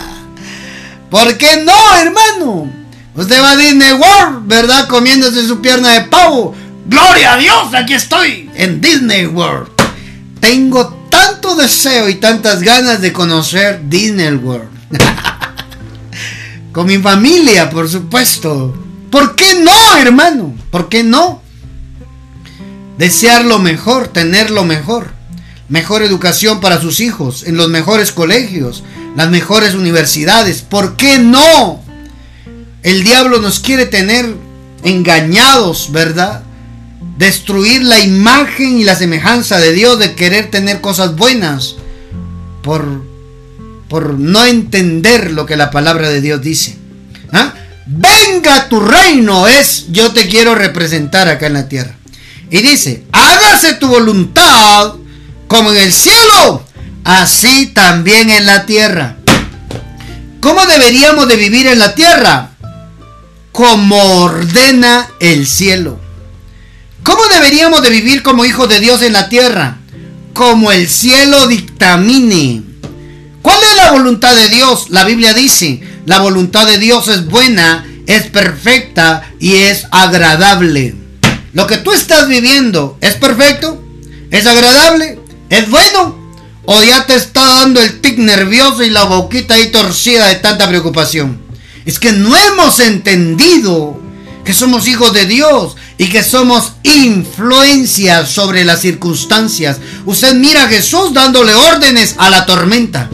¿Por 1.10 1.36
qué 1.36 1.62
no, 1.62 1.74
hermano? 1.98 2.72
Usted 3.14 3.42
va 3.42 3.50
a 3.50 3.56
Disney 3.58 3.92
World, 3.92 4.46
¿verdad? 4.46 4.88
Comiéndose 4.88 5.46
su 5.46 5.60
pierna 5.60 5.92
de 5.92 6.04
pavo. 6.04 6.56
Gloria 6.86 7.34
a 7.34 7.36
Dios, 7.36 7.74
aquí 7.74 7.92
estoy 7.92 8.50
en 8.54 8.80
Disney 8.80 9.26
World. 9.26 9.68
Tengo 10.40 11.06
tanto 11.10 11.54
deseo 11.54 12.08
y 12.08 12.14
tantas 12.14 12.62
ganas 12.62 13.02
de 13.02 13.12
conocer 13.12 13.82
Disney 13.90 14.36
World. 14.36 14.70
Con 16.72 16.86
mi 16.86 16.96
familia, 16.96 17.68
por 17.68 17.90
supuesto. 17.90 18.83
¿Por 19.14 19.36
qué 19.36 19.60
no, 19.62 19.96
hermano? 19.96 20.56
¿Por 20.72 20.88
qué 20.88 21.04
no? 21.04 21.40
Desear 22.98 23.44
lo 23.44 23.60
mejor, 23.60 24.08
tener 24.08 24.50
lo 24.50 24.64
mejor. 24.64 25.12
Mejor 25.68 26.02
educación 26.02 26.60
para 26.60 26.80
sus 26.80 26.98
hijos, 26.98 27.44
en 27.44 27.56
los 27.56 27.68
mejores 27.68 28.10
colegios, 28.10 28.82
las 29.14 29.30
mejores 29.30 29.74
universidades. 29.74 30.62
¿Por 30.62 30.96
qué 30.96 31.18
no? 31.18 31.80
El 32.82 33.04
diablo 33.04 33.38
nos 33.38 33.60
quiere 33.60 33.86
tener 33.86 34.34
engañados, 34.82 35.92
¿verdad? 35.92 36.42
Destruir 37.16 37.84
la 37.84 38.00
imagen 38.00 38.80
y 38.80 38.82
la 38.82 38.96
semejanza 38.96 39.60
de 39.60 39.74
Dios, 39.74 40.00
de 40.00 40.16
querer 40.16 40.50
tener 40.50 40.80
cosas 40.80 41.14
buenas, 41.14 41.76
por, 42.64 42.84
por 43.88 44.18
no 44.18 44.44
entender 44.44 45.30
lo 45.30 45.46
que 45.46 45.56
la 45.56 45.70
palabra 45.70 46.08
de 46.08 46.20
Dios 46.20 46.42
dice. 46.42 46.78
¿Ah? 47.32 47.54
Venga 47.86 48.68
tu 48.68 48.80
reino 48.80 49.46
es 49.46 49.86
yo 49.90 50.12
te 50.12 50.28
quiero 50.28 50.54
representar 50.54 51.28
acá 51.28 51.46
en 51.46 51.54
la 51.54 51.68
tierra. 51.68 51.96
Y 52.50 52.58
dice, 52.58 53.04
hágase 53.12 53.74
tu 53.74 53.88
voluntad 53.88 54.94
como 55.48 55.72
en 55.72 55.78
el 55.78 55.92
cielo, 55.92 56.64
así 57.04 57.66
también 57.66 58.30
en 58.30 58.46
la 58.46 58.66
tierra. 58.66 59.16
¿Cómo 60.40 60.66
deberíamos 60.66 61.26
de 61.26 61.36
vivir 61.36 61.66
en 61.66 61.78
la 61.78 61.94
tierra? 61.94 62.50
Como 63.50 63.96
ordena 64.22 65.08
el 65.20 65.46
cielo. 65.46 65.98
¿Cómo 67.02 67.22
deberíamos 67.26 67.82
de 67.82 67.90
vivir 67.90 68.22
como 68.22 68.44
hijos 68.44 68.68
de 68.68 68.80
Dios 68.80 69.02
en 69.02 69.12
la 69.12 69.28
tierra? 69.28 69.78
Como 70.32 70.72
el 70.72 70.88
cielo 70.88 71.46
dictamine. 71.46 72.62
¿Cuál 73.42 73.58
es 73.62 73.76
la 73.76 73.92
voluntad 73.92 74.34
de 74.34 74.48
Dios? 74.48 74.90
La 74.90 75.04
Biblia 75.04 75.34
dice, 75.34 75.80
la 76.06 76.20
voluntad 76.20 76.66
de 76.66 76.78
Dios 76.78 77.08
es 77.08 77.26
buena, 77.26 77.86
es 78.06 78.24
perfecta 78.24 79.30
y 79.38 79.54
es 79.54 79.86
agradable. 79.90 80.94
Lo 81.52 81.66
que 81.66 81.78
tú 81.78 81.92
estás 81.92 82.28
viviendo 82.28 82.98
es 83.00 83.14
perfecto, 83.14 83.82
es 84.30 84.46
agradable, 84.46 85.18
es 85.48 85.70
bueno, 85.70 86.16
o 86.66 86.82
ya 86.82 87.06
te 87.06 87.14
está 87.14 87.60
dando 87.60 87.80
el 87.80 88.00
tic 88.00 88.18
nervioso 88.18 88.82
y 88.82 88.90
la 88.90 89.04
boquita 89.04 89.54
ahí 89.54 89.70
torcida 89.70 90.28
de 90.28 90.36
tanta 90.36 90.68
preocupación. 90.68 91.40
Es 91.86 91.98
que 91.98 92.12
no 92.12 92.34
hemos 92.36 92.80
entendido 92.80 93.98
que 94.44 94.52
somos 94.52 94.86
hijos 94.86 95.12
de 95.12 95.26
Dios 95.26 95.76
y 95.96 96.08
que 96.08 96.22
somos 96.22 96.72
influencias 96.82 98.30
sobre 98.30 98.64
las 98.64 98.80
circunstancias. 98.80 99.78
Usted 100.04 100.34
mira 100.34 100.64
a 100.64 100.68
Jesús 100.68 101.14
dándole 101.14 101.54
órdenes 101.54 102.14
a 102.18 102.30
la 102.30 102.46
tormenta 102.46 103.08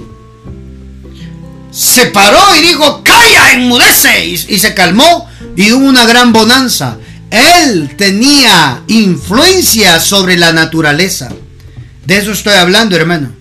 se 1.71 2.07
paró 2.07 2.57
y 2.57 2.63
dijo, 2.63 3.03
calla, 3.05 3.53
enmudece. 3.53 4.27
Y, 4.27 4.37
se 4.37 4.75
calmó 4.75 5.29
y 5.57 5.73
hubo 5.73 5.87
una 5.87 6.05
gran 6.07 6.33
bonanza. 6.33 6.99
Él 7.31 7.95
tenía 7.97 8.83
influencia 8.89 10.01
sobre 10.01 10.37
la 10.37 10.53
naturaleza. 10.53 11.31
De 12.07 12.19
eso 12.19 12.33
estoy 12.33 12.55
hablando, 12.55 12.97
hermano. 12.97 13.33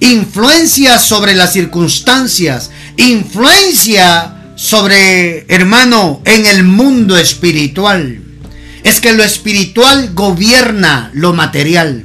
Influencia 0.00 0.98
sobre 0.98 1.34
las 1.34 1.52
circunstancias. 1.52 2.70
Influencia 2.96 4.52
sobre, 4.54 5.46
hermano, 5.48 6.20
en 6.24 6.46
el 6.46 6.64
mundo 6.64 7.16
espiritual. 7.16 8.20
Es 8.84 9.00
que 9.00 9.12
lo 9.12 9.22
espiritual 9.22 10.12
gobierna 10.12 11.10
lo 11.14 11.32
material. 11.32 12.04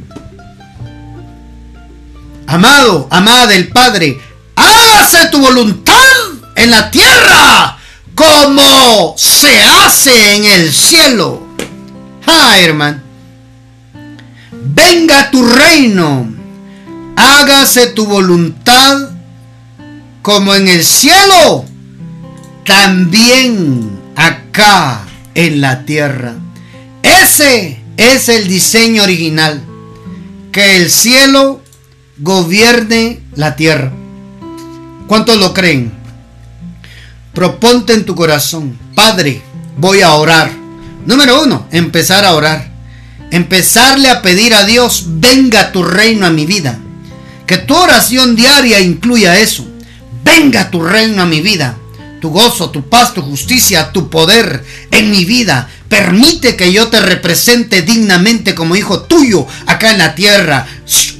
Amado, 2.45 3.09
amada 3.11 3.47
del 3.47 3.67
Padre, 3.67 4.17
hágase 4.57 5.27
tu 5.31 5.39
voluntad 5.39 5.95
en 6.55 6.71
la 6.71 6.91
tierra 6.91 7.77
como 8.15 9.13
se 9.15 9.63
hace 9.63 10.35
en 10.35 10.45
el 10.45 10.73
cielo. 10.73 11.47
Ah, 12.25 12.57
hermano. 12.59 12.99
Venga 14.51 15.29
tu 15.31 15.47
reino. 15.47 16.27
Hágase 17.15 17.87
tu 17.87 18.05
voluntad 18.05 19.09
como 20.21 20.53
en 20.53 20.67
el 20.67 20.83
cielo, 20.83 21.65
también 22.65 23.97
acá 24.15 25.01
en 25.33 25.61
la 25.61 25.85
tierra. 25.85 26.35
Ese 27.01 27.81
es 27.97 28.29
el 28.29 28.47
diseño 28.47 29.03
original. 29.03 29.63
Que 30.51 30.77
el 30.77 30.91
cielo 30.91 31.61
gobierne 32.17 33.21
la 33.35 33.55
tierra. 33.55 33.93
¿Cuántos 35.07 35.37
lo 35.37 35.53
creen? 35.53 35.93
Proponte 37.33 37.93
en 37.93 38.05
tu 38.05 38.13
corazón, 38.13 38.77
Padre, 38.93 39.41
voy 39.77 40.01
a 40.01 40.13
orar. 40.13 40.51
Número 41.05 41.43
uno, 41.43 41.67
empezar 41.71 42.25
a 42.25 42.33
orar. 42.33 42.75
empezarle 43.29 44.09
a 44.09 44.21
pedir 44.21 44.53
a 44.53 44.63
Dios, 44.63 45.03
venga 45.07 45.71
tu 45.71 45.83
reino 45.83 46.25
a 46.25 46.29
mi 46.29 46.45
vida. 46.45 46.79
Que 47.45 47.57
tu 47.57 47.75
oración 47.75 48.35
diaria 48.35 48.79
incluya 48.79 49.39
eso. 49.39 49.67
Venga 50.23 50.71
tu 50.71 50.81
reino 50.81 51.21
a 51.21 51.25
mi 51.25 51.41
vida. 51.41 51.77
Tu 52.21 52.29
gozo, 52.29 52.69
tu 52.71 52.89
paz, 52.89 53.13
tu 53.13 53.21
justicia, 53.21 53.91
tu 53.91 54.09
poder 54.09 54.65
en 54.91 55.11
mi 55.11 55.23
vida. 55.25 55.69
Permite 55.89 56.57
que 56.57 56.73
yo 56.73 56.89
te 56.89 56.99
represente 56.99 57.81
dignamente 57.81 58.53
como 58.55 58.75
hijo 58.75 59.01
tuyo 59.01 59.47
acá 59.65 59.91
en 59.91 59.99
la 59.99 60.15
tierra, 60.15 60.67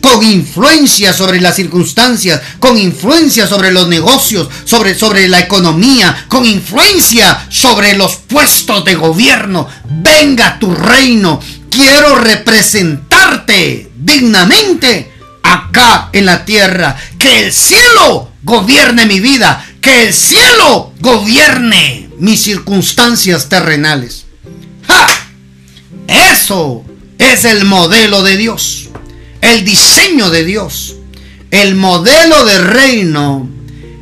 con 0.02 0.24
influencia 0.24 1.14
sobre 1.14 1.40
las 1.40 1.56
circunstancias, 1.56 2.42
con 2.60 2.78
influencia 2.78 3.48
sobre 3.48 3.72
los 3.72 3.88
negocios, 3.88 4.50
sobre, 4.66 4.94
sobre 4.94 5.30
la 5.30 5.40
economía, 5.40 6.26
con 6.28 6.46
influencia 6.46 7.46
sobre 7.50 7.96
los 7.96 8.18
puestos 8.18 8.84
de 8.84 8.96
gobierno. 8.96 9.68
Venga 9.86 10.60
tu 10.60 10.74
reino. 10.74 11.40
Quiero 11.70 12.16
representarte 12.16 13.92
dignamente 13.96 15.12
acá 15.44 16.10
en 16.12 16.26
la 16.26 16.44
tierra. 16.44 16.98
Que 17.18 17.46
el 17.46 17.54
cielo 17.54 18.32
gobierne 18.44 19.06
mi 19.06 19.22
vida. 19.22 19.66
Que 19.82 20.08
el 20.08 20.14
cielo 20.14 20.94
gobierne 21.00 22.10
mis 22.20 22.42
circunstancias 22.42 23.48
terrenales. 23.48 24.27
Eso 26.08 26.84
es 27.18 27.46
el 27.46 27.66
modelo 27.66 28.24
de 28.24 28.38
Dios, 28.38 28.90
el 29.42 29.66
diseño 29.66 30.30
de 30.30 30.46
Dios. 30.46 30.96
El 31.52 31.76
modelo 31.76 32.46
de 32.46 32.60
reino 32.60 33.48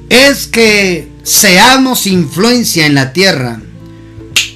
es 0.09 0.47
que 0.47 1.09
seamos 1.23 2.07
influencia 2.07 2.85
en 2.85 2.95
la 2.95 3.13
tierra 3.13 3.59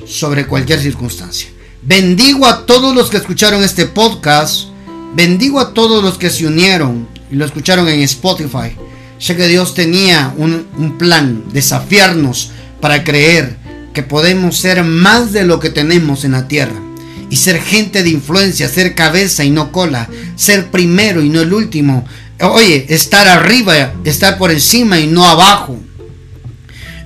sobre 0.05 0.45
cualquier 0.45 0.79
circunstancia. 0.79 1.49
Bendigo 1.81 2.45
a 2.45 2.65
todos 2.65 2.95
los 2.95 3.09
que 3.09 3.17
escucharon 3.17 3.63
este 3.63 3.85
podcast. 3.85 4.69
Bendigo 5.15 5.59
a 5.59 5.73
todos 5.73 6.03
los 6.03 6.17
que 6.17 6.29
se 6.29 6.45
unieron 6.45 7.07
y 7.31 7.35
lo 7.35 7.45
escucharon 7.45 7.87
en 7.87 8.01
Spotify. 8.01 8.75
Sé 9.17 9.35
que 9.35 9.47
Dios 9.47 9.73
tenía 9.73 10.33
un, 10.37 10.67
un 10.77 10.97
plan, 10.97 11.43
desafiarnos 11.51 12.51
para 12.79 13.03
creer 13.03 13.57
que 13.93 14.03
podemos 14.03 14.57
ser 14.57 14.83
más 14.83 15.31
de 15.31 15.45
lo 15.45 15.59
que 15.59 15.69
tenemos 15.69 16.23
en 16.23 16.31
la 16.33 16.47
tierra 16.47 16.88
y 17.29 17.37
ser 17.37 17.61
gente 17.61 18.03
de 18.03 18.09
influencia, 18.09 18.69
ser 18.69 18.95
cabeza 18.95 19.43
y 19.43 19.49
no 19.49 19.71
cola, 19.71 20.09
ser 20.35 20.71
primero 20.71 21.21
y 21.21 21.29
no 21.29 21.41
el 21.41 21.53
último. 21.53 22.05
Oye, 22.41 22.85
estar 22.89 23.27
arriba, 23.27 23.93
estar 24.03 24.37
por 24.37 24.51
encima 24.51 24.99
y 24.99 25.07
no 25.07 25.25
abajo. 25.25 25.79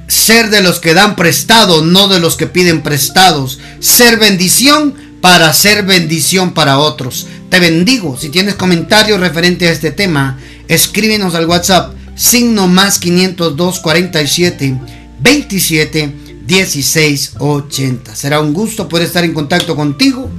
Ser 0.07 0.49
de 0.49 0.61
los 0.61 0.79
que 0.79 0.93
dan 0.93 1.15
prestado, 1.15 1.83
no 1.83 2.07
de 2.07 2.19
los 2.19 2.35
que 2.35 2.47
piden 2.47 2.81
prestados. 2.81 3.59
Ser 3.79 4.17
bendición 4.17 4.93
para 5.21 5.51
ser 5.53 5.83
bendición 5.83 6.53
para 6.53 6.77
otros. 6.77 7.27
Te 7.49 7.59
bendigo. 7.59 8.17
Si 8.17 8.29
tienes 8.29 8.55
comentarios 8.55 9.19
referente 9.19 9.67
a 9.67 9.71
este 9.71 9.91
tema, 9.91 10.37
escríbenos 10.67 11.35
al 11.35 11.47
WhatsApp 11.47 11.95
signo 12.15 12.67
más 12.67 12.99
502 12.99 13.79
47 13.79 14.79
27 15.19 16.22
1680. 16.47 18.15
Será 18.15 18.39
un 18.39 18.53
gusto 18.53 18.87
poder 18.87 19.07
estar 19.07 19.23
en 19.23 19.33
contacto 19.33 19.75
contigo. 19.75 20.29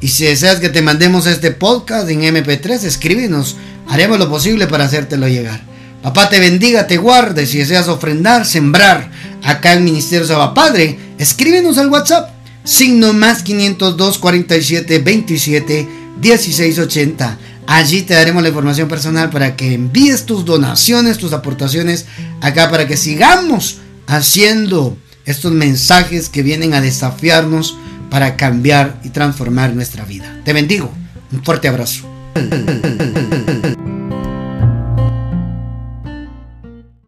Y 0.00 0.08
si 0.08 0.24
deseas 0.24 0.60
que 0.60 0.68
te 0.68 0.82
mandemos 0.82 1.26
este 1.26 1.50
podcast 1.50 2.08
en 2.08 2.22
MP3, 2.22 2.84
escríbenos. 2.84 3.56
Haremos 3.88 4.18
lo 4.18 4.28
posible 4.28 4.66
para 4.66 4.84
hacértelo 4.84 5.28
llegar. 5.28 5.62
Papá 6.02 6.28
te 6.28 6.38
bendiga, 6.38 6.86
te 6.86 6.98
guarde. 6.98 7.46
Si 7.46 7.58
deseas 7.58 7.88
ofrendar, 7.88 8.44
sembrar 8.44 9.10
acá 9.42 9.72
en 9.72 9.84
Ministerio 9.84 10.26
Saba 10.26 10.52
Padre, 10.52 10.98
escríbenos 11.18 11.78
al 11.78 11.88
WhatsApp. 11.88 12.30
Signo 12.64 13.12
más 13.12 13.42
502 13.42 14.18
47 14.18 14.98
27 14.98 15.88
1680. 16.20 17.38
Allí 17.66 18.02
te 18.02 18.14
daremos 18.14 18.42
la 18.42 18.50
información 18.50 18.88
personal 18.88 19.30
para 19.30 19.56
que 19.56 19.72
envíes 19.72 20.26
tus 20.26 20.44
donaciones, 20.44 21.16
tus 21.16 21.32
aportaciones 21.32 22.04
acá 22.42 22.70
para 22.70 22.86
que 22.86 22.98
sigamos 22.98 23.78
haciendo 24.06 24.98
estos 25.24 25.52
mensajes 25.52 26.28
que 26.28 26.42
vienen 26.42 26.74
a 26.74 26.80
desafiarnos 26.80 27.78
para 28.10 28.36
cambiar 28.36 29.00
y 29.02 29.10
transformar 29.10 29.74
nuestra 29.74 30.04
vida. 30.04 30.40
Te 30.44 30.52
bendigo. 30.52 30.92
Un 31.32 31.42
fuerte 31.42 31.68
abrazo. 31.68 32.08